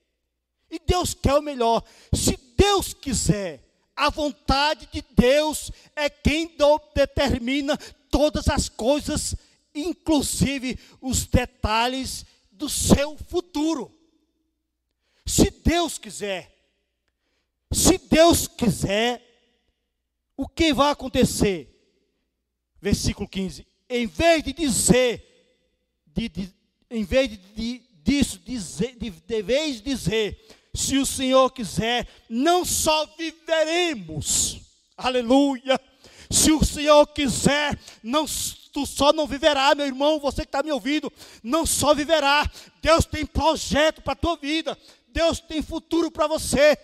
e 0.70 0.78
Deus 0.78 1.12
quer 1.12 1.34
o 1.34 1.42
melhor, 1.42 1.82
se 2.12 2.36
Deus 2.56 2.94
quiser, 2.94 3.62
a 3.94 4.10
vontade 4.10 4.88
de 4.92 5.02
Deus 5.14 5.70
é 5.94 6.08
quem 6.08 6.56
determina 6.94 7.76
todas 8.10 8.48
as 8.48 8.68
coisas, 8.68 9.34
inclusive 9.74 10.78
os 11.00 11.26
detalhes 11.26 12.24
do 12.56 12.68
seu 12.68 13.16
futuro. 13.16 13.92
Se 15.24 15.50
Deus 15.50 15.98
quiser, 15.98 16.52
se 17.72 17.98
Deus 17.98 18.46
quiser, 18.46 19.22
o 20.36 20.48
que 20.48 20.72
vai 20.72 20.92
acontecer? 20.92 21.72
Versículo 22.80 23.28
15: 23.28 23.66
em 23.88 24.06
vez 24.06 24.42
de 24.42 24.52
dizer, 24.52 25.24
de, 26.06 26.28
de, 26.28 26.54
em 26.90 27.04
vez 27.04 27.30
de, 27.54 27.82
disso, 28.02 28.38
dizer, 28.44 28.96
de, 28.96 29.10
de 29.10 29.42
vez 29.42 29.80
dizer, 29.80 30.46
se 30.74 30.98
o 30.98 31.06
Senhor 31.06 31.50
quiser, 31.50 32.06
não 32.28 32.64
só 32.64 33.06
viveremos, 33.16 34.60
aleluia, 34.96 35.80
se 36.30 36.52
o 36.52 36.64
Senhor 36.64 37.06
quiser, 37.08 37.78
não 38.02 38.26
tu 38.72 38.84
só 38.84 39.10
não 39.10 39.26
viverá, 39.26 39.74
meu 39.74 39.86
irmão, 39.86 40.20
você 40.20 40.42
que 40.42 40.48
está 40.48 40.62
me 40.62 40.70
ouvindo, 40.70 41.10
não 41.42 41.64
só 41.64 41.94
viverá. 41.94 42.48
Deus 42.82 43.06
tem 43.06 43.24
projeto 43.24 44.02
para 44.02 44.12
a 44.12 44.16
tua 44.16 44.36
vida. 44.36 44.76
Deus 45.08 45.40
tem 45.40 45.62
futuro 45.62 46.10
para 46.10 46.26
você. 46.26 46.76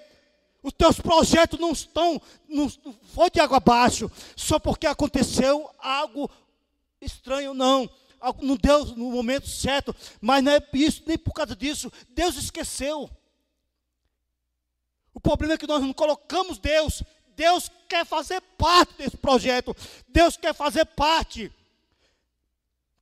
Os 0.63 0.73
teus 0.73 0.99
projetos 0.99 1.59
não 1.59 1.73
estão, 1.73 2.23
não 2.49 2.73
foi 3.15 3.29
de 3.31 3.41
água 3.41 3.59
abaixo, 3.59 4.11
só 4.35 4.59
porque 4.59 4.87
aconteceu 4.87 5.69
algo 5.79 6.31
estranho, 6.99 7.53
não. 7.53 7.91
Não 8.41 8.57
deu 8.57 8.87
no 8.87 9.11
momento 9.11 9.49
certo, 9.49 9.95
mas 10.21 10.43
não 10.43 10.53
é 10.53 10.63
isso, 10.73 11.03
nem 11.05 11.19
por 11.19 11.35
causa 11.35 11.55
disso. 11.55 11.93
Deus 12.11 12.37
esqueceu. 12.37 13.11
O 15.13 15.21
problema 15.21 15.55
é 15.55 15.59
que 15.59 15.67
nós 15.67 15.83
não 15.83 15.93
colocamos 15.93 16.59
Deus. 16.59 17.03
Deus 17.37 17.71
quer 17.88 18.05
fazer 18.07 18.40
parte 18.59 18.95
desse 18.95 19.16
projeto. 19.16 19.75
Deus 20.09 20.37
quer 20.37 20.55
fazer 20.55 20.85
parte. 20.85 21.53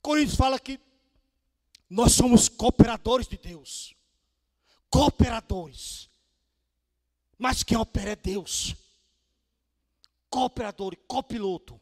Coríntios 0.03 0.37
fala 0.37 0.59
que 0.59 0.81
nós 1.89 2.13
somos 2.13 2.49
cooperadores 2.49 3.27
de 3.27 3.37
Deus. 3.37 3.95
Cooperadores. 4.89 6.09
Mas 7.39 7.63
quem 7.63 7.77
opera 7.77 8.13
é 8.13 8.17
Deus. 8.17 8.75
Cooperador, 10.29 10.97
copiloto. 11.09 11.81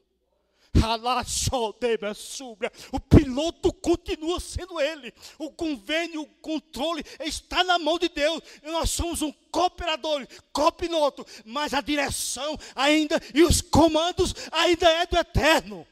O 2.92 3.00
piloto 3.00 3.72
continua 3.72 4.38
sendo 4.40 4.80
ele. 4.80 5.12
O 5.38 5.50
convênio, 5.50 6.22
o 6.22 6.26
controle 6.26 7.04
está 7.20 7.64
na 7.64 7.78
mão 7.78 7.98
de 7.98 8.08
Deus. 8.08 8.40
Nós 8.62 8.90
somos 8.90 9.22
um 9.22 9.32
cooperador, 9.50 10.26
copiloto. 10.52 11.24
Mas 11.44 11.74
a 11.74 11.80
direção 11.80 12.56
ainda 12.74 13.20
e 13.34 13.42
os 13.42 13.60
comandos 13.60 14.34
ainda 14.52 14.88
é 14.88 15.06
do 15.06 15.16
eterno 15.16 15.86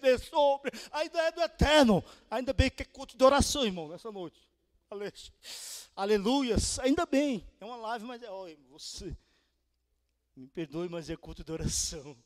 de 0.00 0.18
sobre, 0.18 0.70
ainda 0.92 1.18
é 1.22 1.32
do 1.32 1.40
eterno. 1.40 2.04
Ainda 2.30 2.52
bem 2.52 2.70
que 2.70 2.82
é 2.82 2.84
culto 2.84 3.16
de 3.16 3.24
oração, 3.24 3.64
irmão, 3.64 3.88
nessa 3.88 4.12
noite. 4.12 4.46
Aleluias, 5.96 6.78
ainda 6.78 7.06
bem. 7.06 7.46
É 7.58 7.64
uma 7.64 7.76
live, 7.76 8.04
mas 8.04 8.22
é, 8.22 8.28
você, 8.70 9.16
me 10.36 10.46
perdoe, 10.46 10.88
mas 10.88 11.08
é 11.08 11.16
culto 11.16 11.42
de 11.42 11.50
oração. 11.50 12.16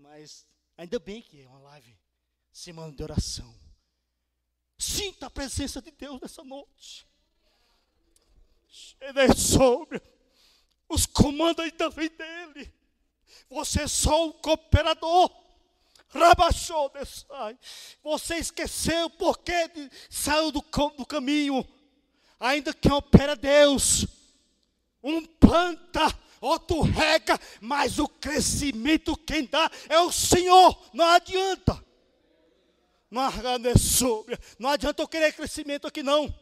Mas 0.00 0.46
ainda 0.76 0.98
bem 0.98 1.20
que 1.20 1.42
é 1.42 1.48
uma 1.48 1.58
live, 1.58 1.96
semana 2.50 2.92
de 2.92 3.02
oração. 3.02 3.54
Sinta 4.78 5.26
a 5.26 5.30
presença 5.30 5.82
de 5.82 5.90
Deus 5.90 6.18
nessa 6.20 6.42
noite. 6.42 7.06
Ele 9.00 9.20
é 9.20 9.34
sobre, 9.34 10.00
os 10.88 11.04
comandos 11.04 11.64
vêm 11.94 12.08
dele. 12.08 12.74
Você 13.50 13.82
é 13.82 13.88
só 13.88 14.26
um 14.26 14.32
cooperador. 14.32 15.30
Rabachou, 16.08 16.90
Você 18.02 18.36
esqueceu 18.36 19.10
porque 19.10 19.52
saiu 20.08 20.50
do, 20.50 20.60
do 20.96 21.06
caminho. 21.06 21.66
Ainda 22.38 22.72
quem 22.72 22.90
opera 22.90 23.36
Deus. 23.36 24.06
Um 25.02 25.24
planta, 25.26 26.06
outro 26.40 26.80
rega, 26.80 27.38
mas 27.60 27.98
o 27.98 28.08
crescimento 28.08 29.16
quem 29.16 29.44
dá 29.44 29.70
é 29.88 30.00
o 30.00 30.10
Senhor. 30.10 30.76
Não 30.92 31.04
adianta. 31.06 31.84
Não, 33.10 34.70
adianta 34.70 35.02
eu 35.02 35.08
querer 35.08 35.32
crescimento 35.32 35.86
aqui 35.86 36.02
não. 36.02 36.32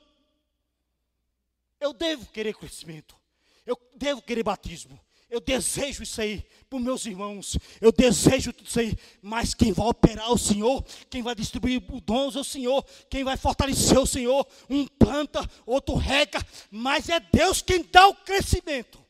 Eu 1.80 1.92
devo 1.92 2.26
querer 2.26 2.54
crescimento. 2.54 3.16
Eu 3.64 3.78
devo 3.96 4.20
querer 4.20 4.42
batismo. 4.42 5.00
Eu 5.30 5.40
desejo 5.40 6.02
isso 6.02 6.20
aí 6.20 6.42
para 6.68 6.78
os 6.78 6.82
meus 6.82 7.06
irmãos. 7.06 7.58
Eu 7.80 7.92
desejo 7.92 8.52
tudo 8.52 8.66
isso 8.66 8.80
aí. 8.80 8.96
Mas 9.22 9.54
quem 9.54 9.72
vai 9.72 9.87
operar 9.87 10.26
é 10.26 10.30
o 10.30 10.38
Senhor. 10.38 10.82
Quem 11.11 11.22
vai 11.22 11.34
distribuir 11.34 11.80
dons 12.02 12.34
é 12.34 12.40
o 12.40 12.44
Senhor. 12.44 12.84
Quem 13.11 13.24
vai 13.24 13.37
fortalecer 13.37 13.96
é 13.96 14.00
o 14.00 14.06
Senhor. 14.06 14.46
Um 14.68 14.87
planta, 14.87 15.48
outro 15.66 15.94
rega. 15.94 16.44
Mas 16.70 17.08
é 17.08 17.20
Deus 17.20 17.62
quem 17.62 17.82
dá 17.82 18.08
o 18.08 18.14
crescimento. 18.14 19.08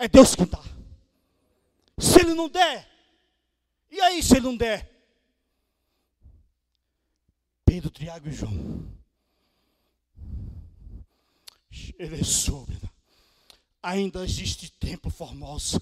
É 0.00 0.08
Deus 0.08 0.34
quem 0.34 0.46
dá. 0.46 0.60
Se 1.98 2.20
Ele 2.20 2.34
não 2.34 2.48
der. 2.48 2.88
E 3.88 4.00
aí 4.00 4.20
se 4.22 4.34
Ele 4.34 4.46
não 4.46 4.56
der? 4.56 4.90
Pedro, 7.64 7.90
Tiago 7.90 8.28
e 8.28 8.32
João 8.32 8.90
ele 12.00 12.18
é 12.20 12.24
sobre. 12.24 12.78
Ainda 13.82 14.24
existe 14.24 14.70
tempo 14.72 15.10
formosa. 15.10 15.80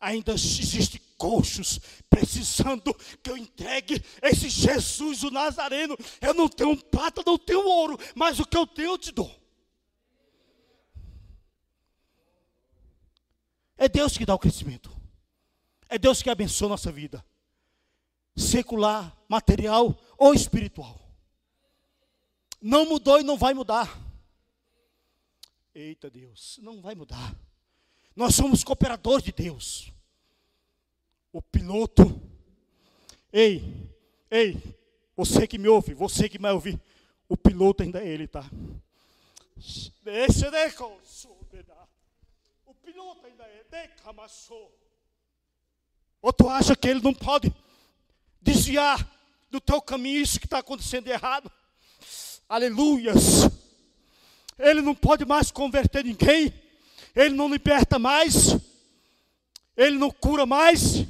Ainda 0.00 0.32
existe 0.32 1.00
coxos 1.16 1.80
precisando 2.08 2.94
que 3.22 3.30
eu 3.30 3.36
entregue 3.36 4.04
esse 4.22 4.48
Jesus 4.48 5.24
o 5.24 5.30
Nazareno. 5.30 5.96
Eu 6.20 6.34
não 6.34 6.48
tenho 6.48 6.76
prata, 6.76 7.22
não 7.26 7.36
tenho 7.36 7.66
ouro, 7.66 7.98
mas 8.14 8.38
o 8.38 8.44
que 8.44 8.56
eu 8.56 8.66
tenho 8.66 8.90
eu 8.90 8.98
te 8.98 9.10
dou. 9.10 9.43
É 13.76 13.88
Deus 13.88 14.16
que 14.16 14.26
dá 14.26 14.34
o 14.34 14.38
crescimento. 14.38 14.90
É 15.88 15.98
Deus 15.98 16.22
que 16.22 16.30
abençoa 16.30 16.68
nossa 16.68 16.90
vida. 16.90 17.24
Secular, 18.36 19.16
material 19.28 19.96
ou 20.16 20.34
espiritual. 20.34 21.00
Não 22.60 22.86
mudou 22.86 23.20
e 23.20 23.24
não 23.24 23.36
vai 23.36 23.54
mudar. 23.54 24.00
Eita 25.74 26.08
Deus, 26.08 26.58
não 26.62 26.80
vai 26.80 26.94
mudar. 26.94 27.34
Nós 28.14 28.34
somos 28.34 28.62
cooperadores 28.62 29.24
de 29.24 29.32
Deus. 29.32 29.92
O 31.32 31.42
piloto, 31.42 32.20
ei, 33.32 33.90
ei, 34.30 34.62
você 35.16 35.46
que 35.46 35.58
me 35.58 35.68
ouve, 35.68 35.94
você 35.94 36.28
que 36.28 36.38
vai 36.38 36.52
ouvir, 36.52 36.80
o 37.28 37.36
piloto 37.36 37.82
ainda 37.82 38.00
é 38.00 38.06
ele, 38.06 38.28
tá? 38.28 38.48
Deixa 40.02 40.50
de 40.50 40.66
O 41.28 41.44
piloto 42.84 43.26
ainda 43.26 43.44
é 43.44 43.64
decamassou. 43.70 44.72
Ou 46.20 46.32
tu 46.32 46.48
acha 46.48 46.76
que 46.76 46.88
ele 46.88 47.00
não 47.00 47.14
pode 47.14 47.52
desviar 48.40 49.10
do 49.50 49.60
teu 49.60 49.80
caminho 49.80 50.20
isso 50.20 50.38
que 50.38 50.46
está 50.46 50.58
acontecendo 50.58 51.08
errado? 51.08 51.50
Aleluias. 52.48 53.48
Ele 54.58 54.80
não 54.80 54.94
pode 54.94 55.24
mais 55.24 55.50
converter 55.50 56.04
ninguém, 56.04 56.52
ele 57.14 57.34
não 57.34 57.48
liberta 57.48 57.98
mais, 57.98 58.56
ele 59.76 59.98
não 59.98 60.10
cura 60.10 60.46
mais, 60.46 61.06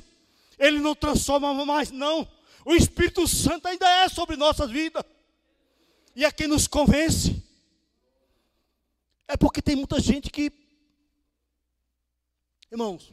ele 0.59 0.79
não 0.79 0.95
transforma 0.95 1.53
mais, 1.65 1.91
não. 1.91 2.27
O 2.65 2.75
Espírito 2.75 3.29
Santo 3.29 3.67
ainda 3.67 3.87
é 3.87 4.09
sobre 4.09 4.37
nossas 4.37 4.71
vidas, 4.71 5.05
e 6.17 6.25
é 6.25 6.33
quem 6.33 6.47
nos 6.47 6.67
convence. 6.67 7.43
É 9.29 9.37
porque 9.37 9.61
tem 9.61 9.77
muita 9.77 10.01
gente 10.01 10.31
que, 10.31 10.51
irmãos, 12.71 13.13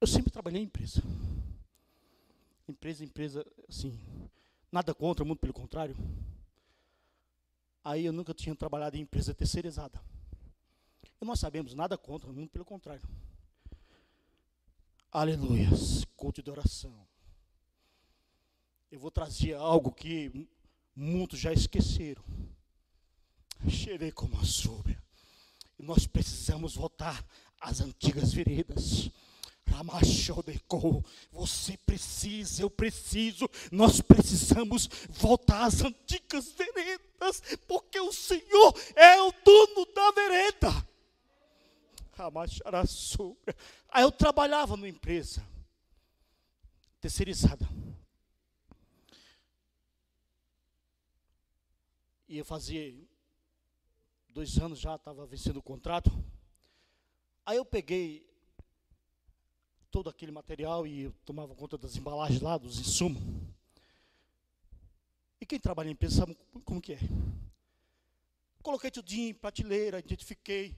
eu 0.00 0.06
sempre 0.06 0.30
trabalhei 0.30 0.62
em 0.62 0.64
empresa. 0.64 1.02
Empresa, 2.68 3.04
empresa, 3.04 3.46
assim, 3.68 3.98
nada 4.70 4.94
contra, 4.94 5.24
muito 5.24 5.40
pelo 5.40 5.52
contrário. 5.52 5.96
Aí 7.82 8.04
eu 8.04 8.12
nunca 8.12 8.32
tinha 8.32 8.54
trabalhado 8.54 8.96
em 8.96 9.00
empresa 9.00 9.34
terceirizada. 9.34 10.00
E 11.20 11.24
nós 11.24 11.40
sabemos 11.40 11.74
nada 11.74 11.98
contra, 11.98 12.32
muito 12.32 12.50
pelo 12.50 12.64
contrário. 12.64 13.06
Aleluias, 15.12 16.04
culto 16.16 16.42
de 16.42 16.50
oração. 16.50 16.94
Eu 18.90 19.00
vou 19.00 19.10
trazer 19.10 19.54
algo 19.54 19.92
que 19.92 20.48
muitos 20.94 21.38
já 21.38 21.52
esqueceram. 21.52 22.22
Cheirei 23.68 24.12
como 24.12 24.38
a 24.38 24.44
súbia. 24.44 24.99
Nós 25.82 26.06
precisamos 26.06 26.74
voltar 26.74 27.24
às 27.60 27.80
antigas 27.80 28.32
veredas. 28.32 29.10
Você 31.32 31.76
precisa, 31.86 32.62
eu 32.62 32.70
preciso, 32.70 33.48
nós 33.70 34.00
precisamos 34.00 34.88
voltar 35.08 35.64
às 35.64 35.82
antigas 35.82 36.52
veredas, 36.52 37.40
porque 37.66 38.00
o 38.00 38.12
Senhor 38.12 38.74
é 38.96 39.20
o 39.22 39.32
dono 39.44 39.86
da 39.94 40.10
vereda. 40.10 40.90
Aí 43.90 44.02
eu 44.02 44.12
trabalhava 44.12 44.76
numa 44.76 44.88
empresa 44.88 45.46
terceirizada. 47.00 47.66
E 52.28 52.38
eu 52.38 52.44
fazia 52.44 52.94
dois 54.32 54.56
anos 54.58 54.78
já, 54.78 54.94
estava 54.96 55.26
vencendo 55.26 55.58
o 55.58 55.62
contrato. 55.62 56.10
Aí 57.44 57.56
eu 57.56 57.64
peguei 57.64 58.28
todo 59.90 60.08
aquele 60.08 60.30
material 60.30 60.86
e 60.86 61.02
eu 61.02 61.12
tomava 61.24 61.54
conta 61.54 61.76
das 61.76 61.96
embalagens 61.96 62.40
lá, 62.40 62.56
dos 62.56 62.78
insumos. 62.78 63.22
E 65.40 65.46
quem 65.46 65.58
trabalha 65.58 65.88
em 65.88 65.92
empresa 65.92 66.16
sabe 66.16 66.36
como 66.64 66.80
que 66.80 66.92
é. 66.92 66.98
Coloquei 68.62 68.90
tudinho 68.90 69.30
em 69.30 69.34
prateleira, 69.34 69.98
identifiquei, 69.98 70.76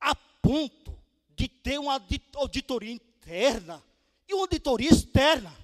a 0.00 0.14
ponto 0.14 0.96
de 1.30 1.48
ter 1.48 1.78
uma 1.78 2.00
auditoria 2.36 2.92
interna 2.92 3.82
e 4.28 4.34
uma 4.34 4.44
auditoria 4.44 4.88
externa. 4.88 5.54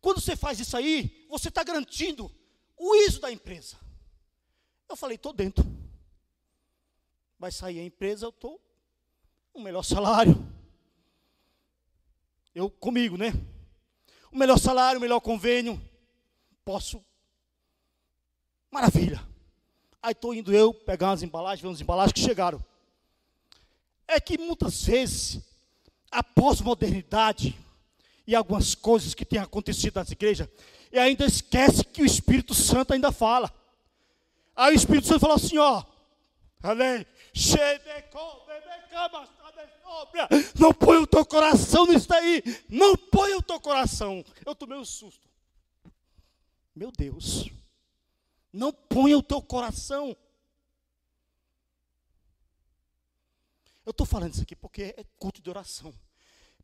Quando 0.00 0.20
você 0.20 0.34
faz 0.34 0.58
isso 0.58 0.76
aí, 0.76 1.26
você 1.30 1.48
está 1.48 1.62
garantindo 1.62 2.30
o 2.76 2.96
ISO 2.96 3.20
da 3.20 3.30
empresa. 3.30 3.78
Eu 4.92 4.96
falei, 4.96 5.14
estou 5.14 5.32
dentro. 5.32 5.64
Vai 7.38 7.50
sair 7.50 7.80
a 7.80 7.82
empresa, 7.84 8.26
eu 8.26 8.28
estou 8.28 8.60
um 9.54 9.62
melhor 9.62 9.82
salário. 9.82 10.36
Eu 12.54 12.68
comigo, 12.68 13.16
né? 13.16 13.32
O 14.30 14.36
melhor 14.36 14.58
salário, 14.58 14.98
o 14.98 15.00
melhor 15.00 15.18
convênio. 15.20 15.80
Posso. 16.62 17.02
Maravilha. 18.70 19.26
Aí 20.02 20.12
estou 20.12 20.34
indo 20.34 20.52
eu 20.52 20.74
pegar 20.74 21.08
umas 21.08 21.22
embalagens, 21.22 21.62
ver 21.62 21.68
umas 21.68 21.80
embalagens 21.80 22.12
que 22.12 22.20
chegaram. 22.20 22.62
É 24.06 24.20
que 24.20 24.36
muitas 24.36 24.84
vezes 24.84 25.40
a 26.10 26.22
pós-modernidade 26.22 27.58
e 28.26 28.34
algumas 28.34 28.74
coisas 28.74 29.14
que 29.14 29.24
têm 29.24 29.38
acontecido 29.38 29.94
nas 29.94 30.10
igrejas, 30.10 30.50
e 30.92 30.98
ainda 30.98 31.24
esquece 31.24 31.82
que 31.82 32.02
o 32.02 32.06
Espírito 32.06 32.52
Santo 32.52 32.92
ainda 32.92 33.10
fala. 33.10 33.50
Aí 34.54 34.74
o 34.74 34.76
Espírito 34.76 35.06
Santo 35.06 35.20
falou 35.20 35.36
assim, 35.36 35.58
ó, 35.58 35.82
Amém. 36.62 37.04
Não 40.58 40.72
põe 40.72 40.98
o 40.98 41.06
teu 41.06 41.26
coração 41.26 41.86
nisso 41.86 42.06
daí. 42.06 42.42
Não 42.68 42.96
põe 42.96 43.34
o 43.34 43.42
teu 43.42 43.60
coração. 43.60 44.24
Eu 44.46 44.54
tomei 44.54 44.78
um 44.78 44.84
susto. 44.84 45.28
Meu 46.74 46.92
Deus. 46.92 47.50
Não 48.52 48.72
ponha 48.72 49.18
o 49.18 49.22
teu 49.22 49.42
coração. 49.42 50.16
Eu 53.84 53.90
estou 53.90 54.06
falando 54.06 54.34
isso 54.34 54.42
aqui 54.42 54.54
porque 54.54 54.94
é 54.96 55.04
culto 55.18 55.42
de 55.42 55.50
oração. 55.50 55.92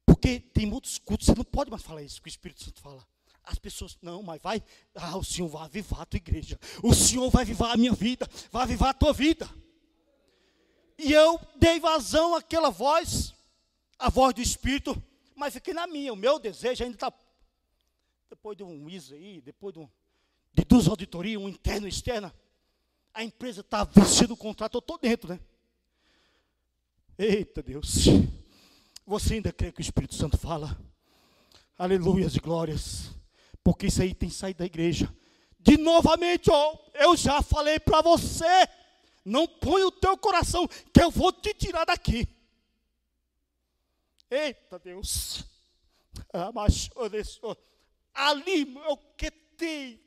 Porque 0.07 0.39
tem 0.39 0.65
muitos 0.65 0.99
cultos, 0.99 1.27
você 1.27 1.35
não 1.35 1.45
pode 1.45 1.71
mais 1.71 1.83
falar 1.83 2.03
isso 2.03 2.23
que 2.23 2.29
o 2.29 2.31
Espírito 2.31 2.63
Santo 2.63 2.81
fala. 2.81 3.05
As 3.49 3.59
pessoas, 3.59 3.97
não, 4.03 4.23
mas 4.23 4.43
vai, 4.43 4.63
ah, 4.95 5.17
o 5.17 5.25
Senhor 5.25 5.49
vai 5.49 5.65
avivar 5.65 6.03
a 6.03 6.05
tua 6.05 6.19
igreja. 6.19 6.61
O 6.83 6.95
Senhor 6.95 7.31
vai 7.31 7.45
avivar 7.45 7.73
a 7.73 7.79
minha 7.79 7.95
vida, 7.95 8.29
vai 8.53 8.65
avivar 8.65 8.91
a 8.91 8.95
tua 8.95 9.11
vida. 9.11 9.49
E 10.99 11.11
eu 11.15 11.41
dei 11.57 11.81
vazão 11.81 12.35
àquela 12.35 12.69
voz, 12.69 13.35
a 13.99 14.11
voz 14.11 14.35
do 14.35 14.43
Espírito, 14.43 15.03
mas 15.35 15.55
fiquei 15.55 15.73
na 15.73 15.87
minha. 15.87 16.13
O 16.13 16.17
meu 16.17 16.39
desejo 16.39 16.85
ainda 16.85 16.97
está. 16.97 17.11
Depois 18.29 18.55
de 18.55 18.63
um 18.63 18.87
ISO 18.91 19.15
aí, 19.15 19.41
depois 19.41 19.73
de, 19.73 19.81
um, 19.81 19.89
de 20.53 20.65
duas 20.65 20.87
auditorias, 20.87 21.41
um 21.41 21.49
interno 21.49 21.87
e 21.87 21.91
externa, 21.91 22.35
a 23.15 23.25
empresa 23.25 23.63
está 23.63 23.83
vencendo 23.83 24.33
o 24.33 24.37
contrato, 24.37 24.75
eu 24.75 24.81
estou 24.81 24.99
dentro, 24.99 25.31
né? 25.31 25.41
Eita 27.19 27.63
Deus. 27.63 28.05
Você 29.07 29.35
ainda 29.35 29.51
crê 29.51 29.73
que 29.73 29.81
o 29.81 29.83
Espírito 29.83 30.15
Santo 30.15 30.37
fala? 30.37 30.79
Aleluias 31.79 32.37
e 32.37 32.41
glórias. 32.41 33.18
Porque 33.69 33.89
isso 33.89 34.01
aí 34.01 34.15
tem 34.15 34.31
saído 34.31 34.61
da 34.61 34.65
igreja. 34.65 35.15
De 35.61 35.77
novamente, 35.77 36.51
ó, 36.51 36.75
eu 36.95 37.15
já 37.15 37.43
falei 37.43 37.79
para 37.79 38.01
você. 38.01 38.47
Não 39.23 39.47
põe 39.47 39.83
o 39.83 39.91
teu 39.91 40.17
coração, 40.17 40.67
que 40.67 41.03
eu 41.03 41.11
vou 41.11 41.31
te 41.31 41.53
tirar 41.53 41.85
daqui. 41.85 42.27
Eita 44.31 44.79
Deus. 44.79 45.45
Ah, 46.33 46.51
ali 48.15 48.75
eu 48.89 48.97
quetei 49.19 50.03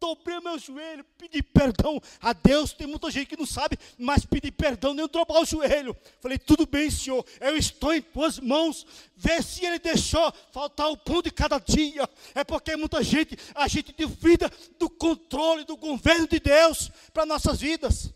dobrei 0.00 0.40
meu 0.40 0.58
joelho, 0.58 1.04
pedi 1.16 1.42
perdão 1.42 2.00
a 2.20 2.32
Deus. 2.32 2.72
Tem 2.72 2.86
muita 2.86 3.10
gente 3.10 3.26
que 3.26 3.36
não 3.36 3.46
sabe, 3.46 3.78
mas 3.98 4.24
pedir 4.24 4.52
perdão 4.52 4.94
nem 4.94 5.06
dobrar 5.06 5.40
o 5.40 5.44
joelho. 5.44 5.96
Falei, 6.20 6.38
tudo 6.38 6.66
bem, 6.66 6.90
Senhor, 6.90 7.24
eu 7.40 7.56
estou 7.56 7.94
em 7.94 8.02
tuas 8.02 8.38
mãos. 8.38 8.86
Vê 9.16 9.42
se 9.42 9.64
Ele 9.64 9.78
deixou 9.78 10.32
faltar 10.52 10.90
o 10.90 10.96
pão 10.96 11.20
de 11.20 11.30
cada 11.30 11.58
dia. 11.58 12.08
É 12.34 12.44
porque 12.44 12.76
muita 12.76 13.02
gente, 13.02 13.36
a 13.54 13.68
gente 13.68 13.92
duvida 13.92 14.50
do 14.78 14.88
controle, 14.88 15.64
do 15.64 15.76
governo 15.76 16.26
de 16.26 16.40
Deus 16.40 16.90
para 17.12 17.26
nossas 17.26 17.60
vidas. 17.60 18.12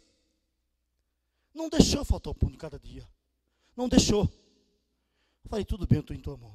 Não 1.55 1.69
deixou 1.69 2.05
faltar 2.05 2.31
o 2.31 2.35
pão 2.35 2.51
de 2.51 2.57
cada 2.57 2.79
dia. 2.79 3.07
Não 3.77 3.89
deixou. 3.89 4.31
Falei, 5.49 5.65
tudo 5.65 5.87
bem, 5.87 5.99
eu 5.99 6.01
estou 6.01 6.17
em 6.17 6.21
tua 6.21 6.37
mão. 6.37 6.55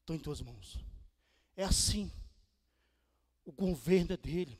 Estou 0.00 0.14
em 0.14 0.18
tuas 0.18 0.40
mãos. 0.40 0.78
É 1.56 1.64
assim. 1.64 2.10
O 3.50 3.52
governo 3.52 4.12
é 4.12 4.16
dele. 4.16 4.56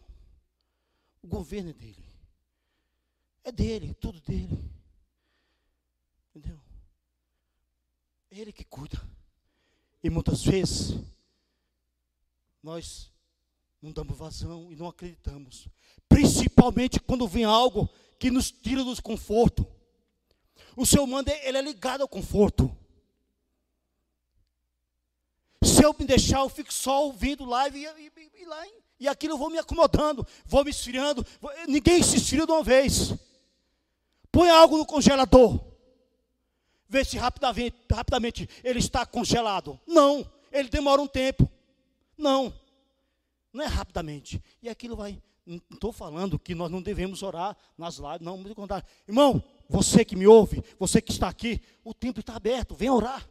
O 1.23 1.29
governo 1.29 1.71
é 1.71 1.73
dele. 1.73 2.05
É 3.45 3.53
dele, 3.53 3.95
tudo 3.95 4.21
dele. 4.21 4.59
Entendeu? 6.35 6.61
É 8.33 8.41
ele 8.41 8.53
que 8.53 8.65
cuida. 8.65 9.01
E 10.03 10.11
muitas 10.11 10.43
vezes 10.43 10.99
nós 12.61 13.13
não 13.81 13.93
damos 13.93 14.19
vazão 14.19 14.73
e 14.73 14.77
não 14.77 14.89
acreditamos. 14.89 15.69
Principalmente 16.09 16.99
quando 16.99 17.29
vem 17.29 17.45
algo 17.45 17.89
que 18.19 18.29
nos 18.29 18.51
tira 18.51 18.83
do 18.83 19.01
conforto. 19.01 19.65
O 20.77 20.85
seu 20.85 21.07
mando, 21.07 21.31
ele 21.31 21.59
é 21.59 21.63
ligado 21.63 22.01
ao 22.01 22.09
conforto. 22.09 22.77
Se 25.81 25.87
eu 25.87 25.97
me 25.99 26.05
deixar, 26.05 26.41
eu 26.41 26.49
fico 26.51 26.71
só 26.71 27.07
ouvindo 27.07 27.43
live 27.47 27.79
e, 27.79 27.87
e, 27.87 28.43
e, 28.43 28.45
lá, 28.45 28.67
e 28.99 29.09
aquilo 29.09 29.33
eu 29.33 29.39
vou 29.39 29.49
me 29.49 29.57
acomodando, 29.57 30.27
vou 30.45 30.63
me 30.63 30.71
esfriando. 30.71 31.25
Vou, 31.41 31.51
ninguém 31.67 32.03
se 32.03 32.19
esfria 32.19 32.45
de 32.45 32.53
uma 32.53 32.63
vez. 32.63 33.15
Põe 34.31 34.51
algo 34.51 34.77
no 34.77 34.85
congelador. 34.85 35.59
Vê 36.87 37.03
se 37.03 37.17
rapidamente, 37.17 37.79
rapidamente 37.91 38.47
ele 38.63 38.79
está 38.79 39.07
congelado. 39.07 39.81
Não, 39.87 40.31
ele 40.53 40.69
demora 40.69 41.01
um 41.01 41.07
tempo. 41.07 41.51
Não, 42.15 42.53
não 43.51 43.65
é 43.65 43.67
rapidamente. 43.67 44.43
E 44.63 44.69
aquilo 44.69 44.95
vai. 44.95 45.19
Não 45.47 45.63
estou 45.73 45.93
falando 45.95 46.39
que 46.39 46.55
nós 46.55 46.71
não 46.71 46.83
devemos 46.83 47.23
orar 47.23 47.57
nas 47.79 47.97
lives, 47.97 48.21
não, 48.21 48.37
muito 48.37 48.55
contrário. 48.55 48.87
Irmão, 49.09 49.43
você 49.67 50.05
que 50.05 50.15
me 50.15 50.27
ouve, 50.27 50.63
você 50.79 51.01
que 51.01 51.11
está 51.11 51.27
aqui, 51.27 51.59
o 51.83 51.95
templo 51.95 52.21
está 52.21 52.37
aberto, 52.37 52.75
vem 52.75 52.91
orar. 52.91 53.27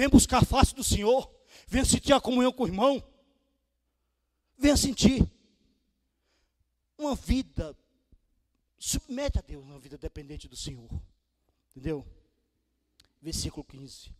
Vem 0.00 0.08
buscar 0.08 0.38
a 0.38 0.46
face 0.46 0.74
do 0.74 0.82
Senhor. 0.82 1.30
Venha 1.68 1.84
sentir 1.84 2.14
a 2.14 2.20
comunhão 2.22 2.50
com 2.50 2.64
o 2.64 2.66
irmão. 2.66 3.06
Venha 4.56 4.74
sentir. 4.74 5.30
Uma 6.96 7.14
vida, 7.14 7.76
submete 8.78 9.38
a 9.38 9.42
Deus, 9.42 9.62
uma 9.62 9.78
vida 9.78 9.98
dependente 9.98 10.48
do 10.48 10.56
Senhor. 10.56 10.88
Entendeu? 11.68 12.02
Versículo 13.20 13.62
15. 13.62 14.10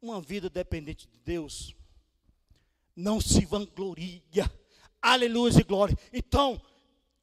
Uma 0.00 0.18
vida 0.18 0.48
dependente 0.48 1.06
de 1.06 1.18
Deus 1.18 1.76
não 2.96 3.20
se 3.20 3.44
vangloria. 3.44 4.50
Aleluia 5.02 5.60
e 5.60 5.62
glória. 5.62 5.98
Então, 6.10 6.58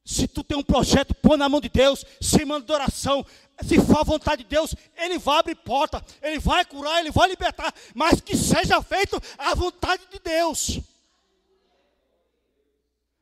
se 0.08 0.26
tu 0.26 0.42
tem 0.42 0.56
um 0.56 0.62
projeto, 0.62 1.14
põe 1.14 1.36
na 1.36 1.50
mão 1.50 1.60
de 1.60 1.68
Deus, 1.68 2.02
se 2.18 2.42
manda 2.42 2.72
oração. 2.72 3.22
Se 3.62 3.78
for 3.78 3.98
a 3.98 4.02
vontade 4.02 4.42
de 4.42 4.48
Deus, 4.48 4.74
Ele 4.96 5.18
vai 5.18 5.38
abrir 5.38 5.54
porta, 5.54 6.02
Ele 6.22 6.38
vai 6.38 6.64
curar, 6.64 7.00
Ele 7.00 7.10
vai 7.10 7.28
libertar, 7.28 7.74
mas 7.94 8.18
que 8.18 8.34
seja 8.34 8.80
feito 8.80 9.20
a 9.36 9.54
vontade 9.54 10.02
de 10.10 10.18
Deus. 10.18 10.80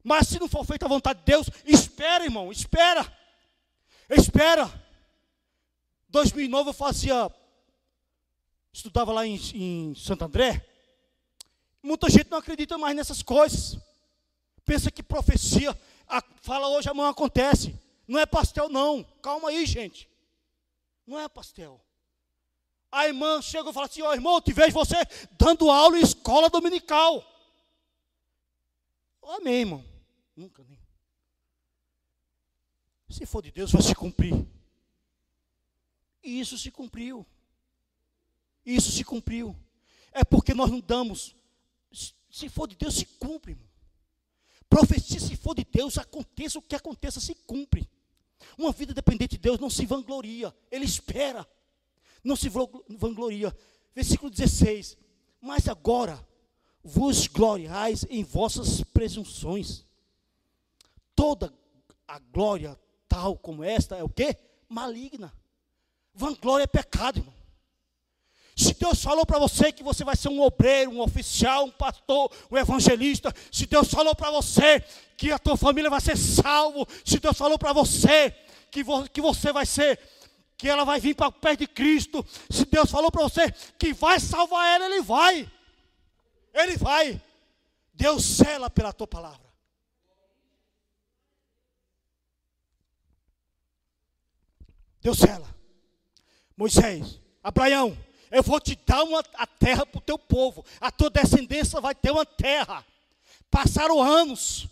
Mas 0.04 0.28
se 0.28 0.38
não 0.38 0.46
for 0.46 0.64
feita 0.64 0.86
a 0.86 0.88
vontade 0.88 1.18
de 1.18 1.24
Deus, 1.24 1.50
espera, 1.64 2.22
irmão, 2.22 2.52
espera. 2.52 3.04
Espera. 4.08 4.70
2009 6.08 6.70
eu 6.70 6.72
fazia, 6.72 7.28
estudava 8.72 9.12
lá 9.12 9.26
em, 9.26 9.34
em 9.54 9.94
Santo 9.96 10.24
André. 10.24 10.64
Muita 11.82 12.08
gente 12.08 12.30
não 12.30 12.38
acredita 12.38 12.78
mais 12.78 12.94
nessas 12.94 13.24
coisas. 13.24 13.76
Pensa 14.64 14.88
que 14.88 15.02
profecia 15.02 15.76
a, 16.08 16.22
fala 16.42 16.68
hoje, 16.68 16.88
amanhã 16.88 17.10
acontece. 17.10 17.78
Não 18.06 18.18
é 18.18 18.26
pastel, 18.26 18.68
não. 18.68 19.02
Calma 19.22 19.48
aí, 19.48 19.66
gente. 19.66 20.08
Não 21.06 21.18
é 21.18 21.28
pastel. 21.28 21.80
A 22.90 23.06
irmã 23.06 23.42
chega 23.42 23.70
e 23.70 23.72
fala 23.72 23.86
assim: 23.86 24.02
Ó 24.02 24.10
oh, 24.10 24.14
irmão, 24.14 24.40
te 24.40 24.52
vejo 24.52 24.72
você 24.72 24.96
dando 25.38 25.70
aula 25.70 25.98
em 25.98 26.02
escola 26.02 26.48
dominical. 26.48 27.24
Amém, 29.22 29.60
irmão. 29.60 29.84
Nunca 30.36 30.62
nem. 30.64 30.78
Se 33.08 33.26
for 33.26 33.42
de 33.42 33.50
Deus, 33.50 33.72
vai 33.72 33.82
se 33.82 33.94
cumprir. 33.94 34.34
E 36.22 36.40
isso 36.40 36.58
se 36.58 36.70
cumpriu. 36.70 37.26
Isso 38.64 38.90
se 38.90 39.04
cumpriu. 39.04 39.56
É 40.12 40.24
porque 40.24 40.54
nós 40.54 40.70
não 40.70 40.80
damos. 40.80 41.36
Se 42.30 42.48
for 42.48 42.66
de 42.66 42.76
Deus, 42.76 42.94
se 42.94 43.06
cumpre, 43.06 43.52
irmão. 43.52 43.65
Profecia, 44.68 45.20
se 45.20 45.36
for 45.36 45.54
de 45.54 45.64
Deus, 45.64 45.98
aconteça 45.98 46.58
o 46.58 46.62
que 46.62 46.74
aconteça, 46.74 47.20
se 47.20 47.34
cumpre. 47.34 47.88
Uma 48.58 48.72
vida 48.72 48.92
dependente 48.92 49.36
de 49.36 49.38
Deus 49.38 49.58
não 49.58 49.70
se 49.70 49.86
vangloria, 49.86 50.54
ele 50.70 50.84
espera, 50.84 51.46
não 52.22 52.36
se 52.36 52.48
vangloria. 52.48 53.56
Versículo 53.94 54.30
16: 54.30 54.96
Mas 55.40 55.68
agora 55.68 56.26
vos 56.82 57.26
gloriais 57.26 58.04
em 58.08 58.22
vossas 58.22 58.82
presunções. 58.82 59.84
Toda 61.14 61.52
a 62.06 62.18
glória 62.18 62.78
tal 63.08 63.36
como 63.36 63.64
esta 63.64 63.96
é 63.96 64.04
o 64.04 64.08
que? 64.08 64.36
Maligna. 64.68 65.32
Vanglória 66.14 66.64
é 66.64 66.66
pecado, 66.66 67.18
irmão. 67.18 67.34
Se 68.56 68.72
Deus 68.72 69.02
falou 69.02 69.26
para 69.26 69.38
você 69.38 69.70
que 69.70 69.82
você 69.82 70.02
vai 70.02 70.16
ser 70.16 70.30
um 70.30 70.40
obreiro, 70.40 70.90
um 70.90 71.02
oficial, 71.02 71.66
um 71.66 71.70
pastor, 71.70 72.32
um 72.50 72.56
evangelista, 72.56 73.30
se 73.52 73.66
Deus 73.66 73.90
falou 73.90 74.16
para 74.16 74.30
você 74.30 74.80
que 75.14 75.30
a 75.30 75.38
tua 75.38 75.58
família 75.58 75.90
vai 75.90 76.00
ser 76.00 76.16
salvo, 76.16 76.88
se 77.04 77.18
Deus 77.18 77.36
falou 77.36 77.58
para 77.58 77.74
você 77.74 78.34
que, 78.70 78.82
vo, 78.82 79.06
que 79.10 79.20
você 79.20 79.52
vai 79.52 79.66
ser, 79.66 80.00
que 80.56 80.70
ela 80.70 80.84
vai 80.84 80.98
vir 80.98 81.14
para 81.14 81.28
o 81.28 81.32
pé 81.32 81.54
de 81.54 81.66
Cristo, 81.66 82.24
se 82.48 82.64
Deus 82.64 82.90
falou 82.90 83.12
para 83.12 83.24
você 83.24 83.52
que 83.78 83.92
vai 83.92 84.18
salvar 84.18 84.66
ela, 84.74 84.86
Ele 84.86 85.02
vai. 85.02 85.52
Ele 86.54 86.78
vai. 86.78 87.20
Deus 87.92 88.24
cela 88.24 88.70
pela 88.70 88.90
tua 88.90 89.06
palavra. 89.06 89.46
Deus 95.02 95.18
cela. 95.18 95.54
Moisés, 96.56 97.20
Abraão, 97.42 97.96
eu 98.30 98.42
vou 98.42 98.60
te 98.60 98.76
dar 98.86 99.02
uma, 99.02 99.22
a 99.34 99.46
terra 99.46 99.86
para 99.86 99.98
o 99.98 100.02
teu 100.02 100.18
povo, 100.18 100.64
a 100.80 100.90
tua 100.90 101.10
descendência 101.10 101.80
vai 101.80 101.94
ter 101.94 102.10
uma 102.10 102.26
terra. 102.26 102.84
Passaram 103.50 104.02
anos, 104.02 104.66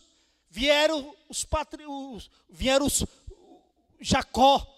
vieram 0.51 1.15
os 1.29 1.45
patrios, 1.45 2.31
vieram 2.49 2.87
os 2.87 3.05
Jacó, 4.01 4.75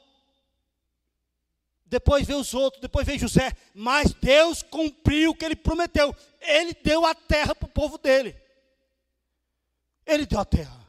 depois 1.87 2.27
veio 2.27 2.41
os 2.41 2.53
outros, 2.53 2.81
depois 2.81 3.07
veio 3.07 3.18
José, 3.18 3.57
mas 3.72 4.12
Deus 4.12 4.62
cumpriu 4.62 5.31
o 5.31 5.35
que 5.35 5.45
ele 5.45 5.57
prometeu. 5.57 6.14
Ele 6.41 6.74
deu 6.74 7.07
a 7.07 7.14
terra 7.14 7.55
para 7.55 7.66
o 7.66 7.70
povo 7.70 7.97
dele. 7.97 8.37
Ele 10.05 10.27
deu 10.27 10.41
a 10.41 10.45
terra. 10.45 10.85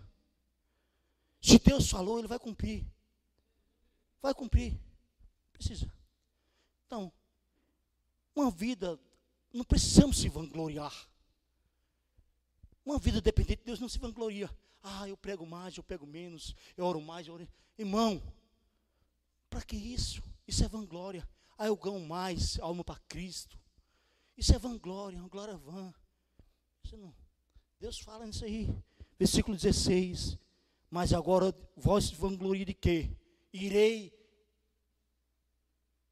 Se 1.41 1.59
Deus 1.59 1.89
falou, 1.89 2.17
ele 2.17 2.27
vai 2.27 2.39
cumprir. 2.39 2.85
Vai 4.21 4.33
cumprir. 4.33 4.79
Precisa. 5.53 5.91
Então, 6.85 7.11
uma 8.37 8.51
vida, 8.51 8.99
não 9.51 9.63
precisamos 9.63 10.19
se 10.19 10.29
vangloriar. 10.29 10.93
Uma 12.85 12.99
vida 12.99 13.19
dependente 13.19 13.61
de 13.61 13.65
Deus 13.65 13.79
não 13.79 13.89
se 13.89 13.97
vangloria. 13.97 14.49
Ah, 14.83 15.09
eu 15.09 15.17
prego 15.17 15.45
mais, 15.45 15.75
eu 15.75 15.83
prego 15.83 16.05
menos, 16.05 16.55
eu 16.77 16.85
oro 16.85 17.01
mais, 17.01 17.27
eu 17.27 17.33
oro. 17.33 17.47
Irmão, 17.77 18.21
para 19.49 19.63
que 19.63 19.75
isso? 19.75 20.23
Isso 20.47 20.63
é 20.63 20.67
vanglória. 20.67 21.27
Ah, 21.57 21.65
eu 21.65 21.75
ganho 21.75 21.99
mais 21.99 22.59
alma 22.59 22.83
para 22.83 22.99
Cristo. 23.07 23.59
Isso 24.37 24.53
é 24.53 24.59
vanglória, 24.59 25.17
uma 25.17 25.27
glória 25.27 25.57
vã. 25.57 25.91
Não, 26.93 27.13
Deus 27.79 27.99
fala 27.99 28.25
nisso 28.25 28.45
aí. 28.45 28.69
Versículo 29.17 29.57
16. 29.57 30.37
Mas 30.91 31.11
agora 31.11 31.53
vós 31.75 32.11
vangloria 32.11 32.63
de 32.63 32.73
quê? 32.73 33.09
Irei, 33.51 34.13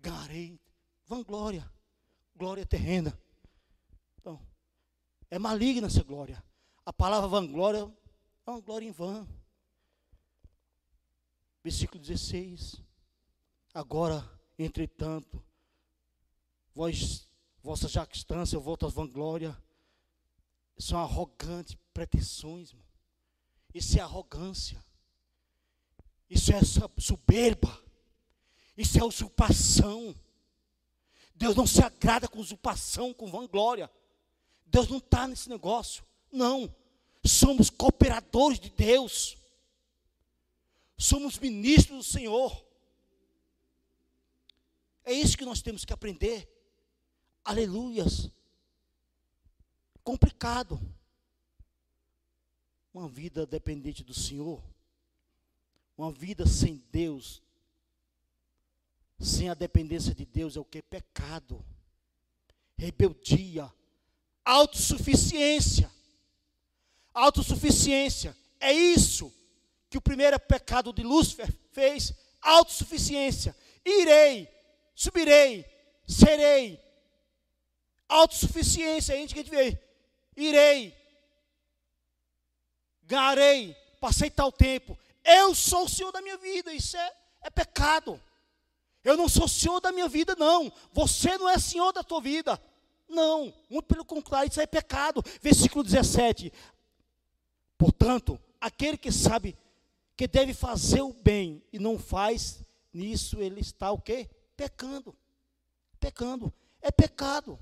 ganharei. 0.01 0.59
Vanglória 1.05 1.74
glória 2.35 2.65
terrena. 2.65 3.17
É 5.29 5.39
maligna 5.39 5.87
essa 5.87 6.03
glória. 6.03 6.43
A 6.85 6.93
palavra 6.93 7.27
vanglória 7.27 7.91
é 8.45 8.49
uma 8.49 8.61
glória 8.61 8.85
em 8.85 8.91
vão. 8.91 9.27
Versículo 11.63 11.99
16. 11.99 12.81
Agora, 13.73 14.23
entretanto, 14.57 15.43
vós, 16.73 17.27
vossa 17.61 17.87
jactância, 17.87 18.59
vossa 18.59 18.87
vanglória, 18.87 19.57
são 20.77 20.99
arrogantes 20.99 21.75
pretensões, 21.93 22.69
irmão. 22.69 22.85
Isso 23.73 23.97
é 23.97 24.01
arrogância. 24.01 24.81
Isso 26.29 26.53
é 26.53 26.61
soberba. 26.97 27.83
Isso 28.77 28.99
é 28.99 29.03
usurpação. 29.03 30.15
Deus 31.35 31.55
não 31.55 31.67
se 31.67 31.81
agrada 31.83 32.27
com 32.27 32.39
usurpação, 32.39 33.13
com 33.13 33.29
vanglória. 33.29 33.91
Deus 34.65 34.87
não 34.87 34.97
está 34.97 35.27
nesse 35.27 35.49
negócio. 35.49 36.03
Não. 36.31 36.73
Somos 37.25 37.69
cooperadores 37.69 38.59
de 38.59 38.69
Deus. 38.69 39.37
Somos 40.97 41.37
ministros 41.37 41.97
do 41.97 42.03
Senhor. 42.03 42.65
É 45.03 45.11
isso 45.11 45.37
que 45.37 45.45
nós 45.45 45.61
temos 45.61 45.83
que 45.83 45.93
aprender. 45.93 46.49
Aleluias. 47.43 48.29
Complicado. 50.03 50.79
Uma 52.93 53.09
vida 53.09 53.45
dependente 53.45 54.03
do 54.03 54.13
Senhor. 54.13 54.63
Uma 55.97 56.11
vida 56.11 56.47
sem 56.47 56.83
Deus. 56.91 57.43
Sem 59.19 59.49
a 59.49 59.53
dependência 59.53 60.13
de 60.13 60.25
Deus 60.25 60.57
é 60.57 60.59
o 60.59 60.65
que? 60.65 60.81
Pecado. 60.81 61.63
Rebeldia. 62.77 63.71
Autossuficiência. 64.43 65.91
Autossuficiência. 67.13 68.35
É 68.59 68.73
isso 68.73 69.33
que 69.89 69.97
o 69.97 70.01
primeiro 70.01 70.39
pecado 70.39 70.91
de 70.91 71.03
Lúcifer 71.03 71.51
fez. 71.71 72.13
Autossuficiência. 72.41 73.55
Irei, 73.85 74.49
subirei, 74.93 75.65
serei. 76.07 76.79
Autossuficiência, 78.07 79.13
é 79.13 79.23
isso 79.23 79.33
que 79.33 79.39
a 79.39 79.43
gente 79.43 79.51
vê. 79.51 79.79
Irei, 80.35 80.95
ganharei, 83.03 83.73
passei 83.99 84.29
tal 84.29 84.51
tempo. 84.51 84.97
Eu 85.23 85.55
sou 85.55 85.85
o 85.85 85.89
Senhor 85.89 86.11
da 86.11 86.21
minha 86.21 86.37
vida. 86.37 86.73
Isso 86.73 86.97
é, 86.97 87.13
é 87.41 87.49
pecado. 87.49 88.21
Eu 89.05 89.15
não 89.15 89.29
sou 89.29 89.47
Senhor 89.47 89.79
da 89.79 89.91
minha 89.91 90.09
vida, 90.09 90.35
não. 90.35 90.73
Você 90.91 91.37
não 91.37 91.47
é 91.47 91.59
Senhor 91.59 91.93
da 91.93 92.03
tua 92.03 92.19
vida. 92.19 92.59
Não, 93.07 93.53
muito 93.69 93.85
pelo 93.85 94.03
contrário, 94.03 94.49
isso 94.49 94.59
é 94.59 94.65
pecado. 94.65 95.23
Versículo 95.41 95.83
17. 95.83 96.51
Portanto, 97.77 98.39
aquele 98.59 98.97
que 98.97 99.11
sabe 99.11 99.55
que 100.17 100.27
deve 100.27 100.55
fazer 100.55 101.01
o 101.01 101.13
bem 101.13 101.63
e 101.71 101.77
não 101.77 101.99
faz, 101.99 102.63
nisso 102.91 103.39
ele 103.39 103.61
está 103.61 103.91
o 103.91 104.01
quê? 104.01 104.27
Pecando. 104.57 105.15
Pecando. 105.99 106.51
É 106.81 106.89
pecado. 106.89 107.59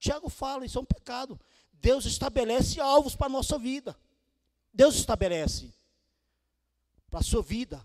Tiago 0.00 0.28
fala, 0.28 0.64
isso 0.64 0.78
é 0.78 0.80
um 0.80 0.84
pecado. 0.84 1.40
Deus 1.72 2.04
estabelece 2.04 2.80
alvos 2.80 3.16
para 3.16 3.26
a 3.26 3.30
nossa 3.30 3.58
vida. 3.58 3.98
Deus 4.72 4.94
estabelece 4.94 5.74
para 7.10 7.18
a 7.18 7.22
sua 7.22 7.42
vida. 7.42 7.84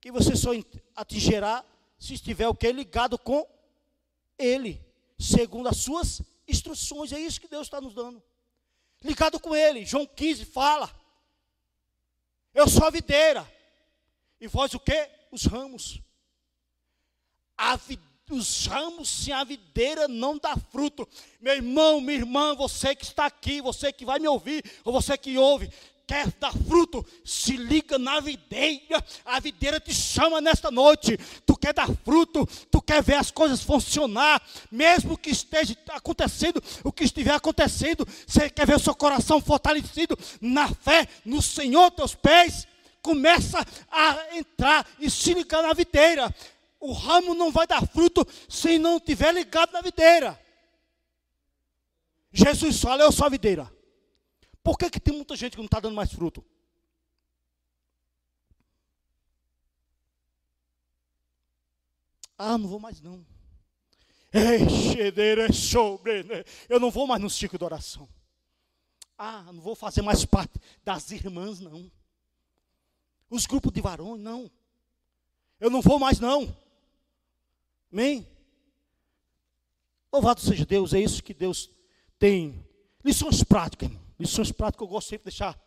Que 0.00 0.12
você 0.12 0.36
só 0.36 0.50
atingirá 0.94 1.64
se 1.98 2.14
estiver 2.14 2.48
o 2.48 2.54
que? 2.54 2.70
Ligado 2.70 3.18
com 3.18 3.46
Ele, 4.38 4.80
segundo 5.18 5.68
as 5.68 5.78
suas 5.78 6.22
instruções. 6.46 7.12
É 7.12 7.18
isso 7.18 7.40
que 7.40 7.48
Deus 7.48 7.66
está 7.66 7.80
nos 7.80 7.94
dando. 7.94 8.22
Ligado 9.02 9.38
com 9.40 9.54
Ele. 9.54 9.84
João 9.84 10.06
15 10.06 10.44
fala. 10.44 10.90
Eu 12.54 12.68
sou 12.68 12.86
a 12.86 12.90
videira. 12.90 13.46
E 14.40 14.46
vós 14.46 14.72
o 14.74 14.80
que? 14.80 15.10
Os 15.30 15.44
ramos. 15.44 16.00
Os 18.30 18.66
ramos 18.66 19.08
sem 19.08 19.32
a 19.32 19.42
videira 19.42 20.06
não 20.06 20.38
dá 20.38 20.56
fruto. 20.56 21.08
Meu 21.40 21.54
irmão, 21.54 22.00
minha 22.00 22.18
irmã, 22.18 22.54
você 22.54 22.94
que 22.94 23.04
está 23.04 23.26
aqui, 23.26 23.60
você 23.60 23.92
que 23.92 24.04
vai 24.04 24.18
me 24.18 24.28
ouvir, 24.28 24.62
ou 24.84 24.92
você 24.92 25.16
que 25.16 25.38
ouve, 25.38 25.70
quer 26.08 26.32
dar 26.40 26.54
fruto, 26.66 27.04
se 27.22 27.54
liga 27.54 27.98
na 27.98 28.18
videira. 28.18 29.04
A 29.26 29.38
videira 29.38 29.78
te 29.78 29.92
chama 29.92 30.40
nesta 30.40 30.70
noite. 30.70 31.18
Tu 31.44 31.54
quer 31.54 31.74
dar 31.74 31.88
fruto, 32.02 32.48
tu 32.70 32.80
quer 32.80 33.02
ver 33.02 33.16
as 33.16 33.30
coisas 33.30 33.62
funcionar, 33.62 34.42
mesmo 34.72 35.18
que 35.18 35.28
esteja 35.28 35.76
acontecendo 35.90 36.62
o 36.82 36.90
que 36.90 37.04
estiver 37.04 37.34
acontecendo. 37.34 38.08
Você 38.26 38.48
quer 38.48 38.66
ver 38.66 38.76
o 38.76 38.80
seu 38.80 38.94
coração 38.94 39.38
fortalecido 39.38 40.18
na 40.40 40.68
fé 40.68 41.06
no 41.26 41.42
Senhor, 41.42 41.90
teus 41.90 42.14
pés. 42.14 42.66
Começa 43.02 43.64
a 43.90 44.36
entrar 44.36 44.86
e 44.98 45.10
se 45.10 45.34
ligar 45.34 45.62
na 45.62 45.74
videira. 45.74 46.34
O 46.80 46.92
ramo 46.92 47.34
não 47.34 47.52
vai 47.52 47.66
dar 47.66 47.86
fruto 47.86 48.26
se 48.48 48.78
não 48.78 48.96
estiver 48.96 49.32
ligado 49.32 49.72
na 49.72 49.82
videira. 49.82 50.38
Jesus 52.32 52.80
fala, 52.80 53.02
eu 53.02 53.12
sou 53.12 53.26
a 53.26 53.30
videira. 53.30 53.77
Por 54.68 54.76
que, 54.76 54.90
que 54.90 55.00
tem 55.00 55.14
muita 55.16 55.34
gente 55.34 55.52
que 55.52 55.56
não 55.56 55.64
está 55.64 55.80
dando 55.80 55.94
mais 55.94 56.12
fruto? 56.12 56.44
Ah, 62.36 62.58
não 62.58 62.68
vou 62.68 62.78
mais 62.78 63.00
não. 63.00 63.24
Eu 66.68 66.78
não 66.78 66.90
vou 66.90 67.06
mais 67.06 67.22
no 67.22 67.30
ciclo 67.30 67.58
de 67.58 67.64
oração. 67.64 68.06
Ah, 69.16 69.42
não 69.50 69.62
vou 69.62 69.74
fazer 69.74 70.02
mais 70.02 70.26
parte 70.26 70.60
das 70.84 71.12
irmãs, 71.12 71.60
não. 71.60 71.90
Os 73.30 73.46
grupos 73.46 73.72
de 73.72 73.80
varões, 73.80 74.20
não. 74.20 74.50
Eu 75.58 75.70
não 75.70 75.80
vou 75.80 75.98
mais, 75.98 76.20
não. 76.20 76.54
Amém? 77.90 78.28
Louvado 80.12 80.42
seja 80.42 80.66
Deus, 80.66 80.92
é 80.92 81.00
isso 81.00 81.24
que 81.24 81.32
Deus 81.32 81.70
tem. 82.18 82.62
Lições 83.02 83.42
práticas, 83.42 83.88
irmão. 83.88 84.07
Lições 84.18 84.50
práticas 84.50 84.86
eu 84.86 84.88
gosto 84.88 85.08
sempre 85.08 85.30
de 85.30 85.36
deixar, 85.36 85.58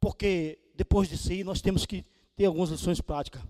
porque 0.00 0.58
depois 0.74 1.08
disso 1.08 1.30
aí 1.30 1.44
nós 1.44 1.60
temos 1.60 1.84
que 1.84 2.04
ter 2.34 2.46
algumas 2.46 2.70
lições 2.70 3.00
práticas. 3.00 3.42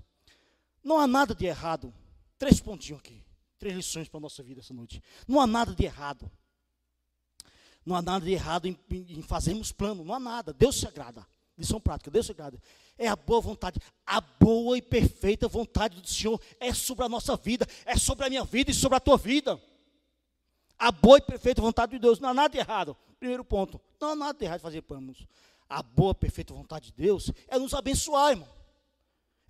Não 0.82 0.98
há 0.98 1.06
nada 1.06 1.34
de 1.34 1.46
errado. 1.46 1.94
Três 2.38 2.58
pontinhos 2.60 3.00
aqui. 3.00 3.22
Três 3.58 3.76
lições 3.76 4.08
para 4.08 4.18
a 4.18 4.20
nossa 4.20 4.42
vida 4.42 4.60
essa 4.60 4.74
noite. 4.74 5.02
Não 5.28 5.40
há 5.40 5.46
nada 5.46 5.74
de 5.74 5.84
errado. 5.84 6.30
Não 7.84 7.94
há 7.94 8.02
nada 8.02 8.24
de 8.24 8.32
errado 8.32 8.66
em, 8.66 8.76
em 8.90 9.22
fazermos 9.22 9.70
plano. 9.70 10.02
Não 10.02 10.14
há 10.14 10.18
nada. 10.18 10.52
Deus 10.52 10.80
se 10.80 10.86
agrada. 10.86 11.26
Lição 11.56 11.80
prática. 11.80 12.10
Deus 12.10 12.26
se 12.26 12.32
agrada. 12.32 12.60
É 12.96 13.06
a 13.06 13.14
boa 13.14 13.40
vontade. 13.40 13.78
A 14.06 14.20
boa 14.20 14.76
e 14.78 14.82
perfeita 14.82 15.46
vontade 15.46 16.00
do 16.00 16.08
Senhor 16.08 16.40
é 16.58 16.72
sobre 16.72 17.04
a 17.04 17.08
nossa 17.08 17.36
vida. 17.36 17.66
É 17.84 17.96
sobre 17.96 18.26
a 18.26 18.30
minha 18.30 18.44
vida 18.44 18.70
e 18.70 18.74
sobre 18.74 18.96
a 18.96 19.00
tua 19.00 19.18
vida. 19.18 19.60
A 20.78 20.90
boa 20.90 21.18
e 21.18 21.20
perfeita 21.20 21.60
vontade 21.60 21.92
de 21.92 21.98
Deus. 21.98 22.18
Não 22.18 22.30
há 22.30 22.34
nada 22.34 22.48
de 22.48 22.58
errado. 22.58 22.96
Primeiro 23.18 23.44
ponto. 23.44 23.80
Não 24.00 24.10
há 24.10 24.16
nada 24.16 24.44
errado 24.44 24.58
de 24.58 24.62
fazer 24.62 24.82
planos. 24.82 25.26
A 25.68 25.82
boa, 25.82 26.14
perfeita 26.14 26.54
vontade 26.54 26.86
de 26.86 26.92
Deus 26.92 27.30
é 27.46 27.58
nos 27.58 27.74
abençoar, 27.74 28.30
irmão. 28.30 28.48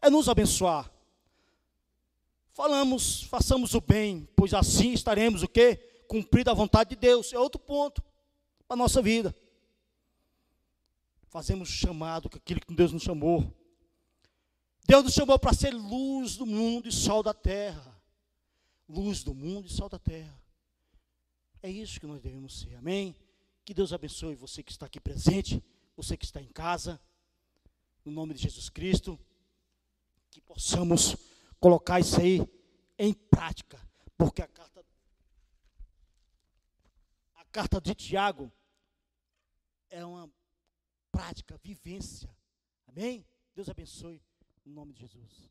É 0.03 0.11
nos 0.11 0.28
abençoar. 0.28 0.90
Falamos, 2.53 3.22
façamos 3.22 3.74
o 3.74 3.80
bem, 3.80 4.28
pois 4.36 4.53
assim 4.53 4.92
estaremos 4.92 5.42
o 5.42 5.48
quê? 5.48 5.76
Cumprida 6.09 6.51
a 6.51 6.55
vontade 6.55 6.90
de 6.90 6.96
Deus. 6.96 7.32
É 7.32 7.38
outro 7.38 7.61
ponto 7.61 8.03
para 8.66 8.74
a 8.74 8.76
nossa 8.76 9.01
vida. 9.01 9.34
Fazemos 11.28 11.68
chamado 11.68 12.28
com 12.28 12.36
aquilo 12.36 12.61
que 12.61 12.74
Deus 12.74 12.92
nos 12.92 13.05
chamou. 13.05 13.57
Deus 14.84 15.05
nos 15.05 15.14
chamou 15.14 15.38
para 15.38 15.55
ser 15.55 15.70
luz 15.70 16.36
do 16.36 16.44
mundo 16.44 16.88
e 16.88 16.92
sol 16.92 17.22
da 17.22 17.32
terra. 17.32 17.96
Luz 18.88 19.22
do 19.22 19.32
mundo 19.32 19.68
e 19.68 19.70
sol 19.70 19.88
da 19.88 19.98
terra. 19.98 20.36
É 21.62 21.70
isso 21.70 22.01
que 22.01 22.07
nós 22.07 22.20
devemos 22.20 22.61
ser. 22.61 22.74
Amém? 22.74 23.14
Que 23.70 23.74
Deus 23.74 23.92
abençoe 23.92 24.34
você 24.34 24.64
que 24.64 24.72
está 24.72 24.86
aqui 24.86 24.98
presente, 24.98 25.62
você 25.94 26.16
que 26.16 26.24
está 26.24 26.42
em 26.42 26.48
casa, 26.48 27.00
no 28.04 28.10
nome 28.10 28.34
de 28.34 28.42
Jesus 28.42 28.68
Cristo, 28.68 29.16
que 30.28 30.40
possamos 30.40 31.14
colocar 31.60 32.00
isso 32.00 32.20
aí 32.20 32.40
em 32.98 33.14
prática, 33.14 33.80
porque 34.18 34.42
a 34.42 34.48
carta 34.48 34.84
a 37.36 37.44
carta 37.44 37.80
de 37.80 37.94
Tiago 37.94 38.52
é 39.88 40.04
uma 40.04 40.28
prática, 41.12 41.56
vivência. 41.62 42.28
Amém? 42.88 43.24
Deus 43.54 43.68
abençoe 43.68 44.20
no 44.64 44.72
nome 44.72 44.92
de 44.94 45.02
Jesus. 45.02 45.48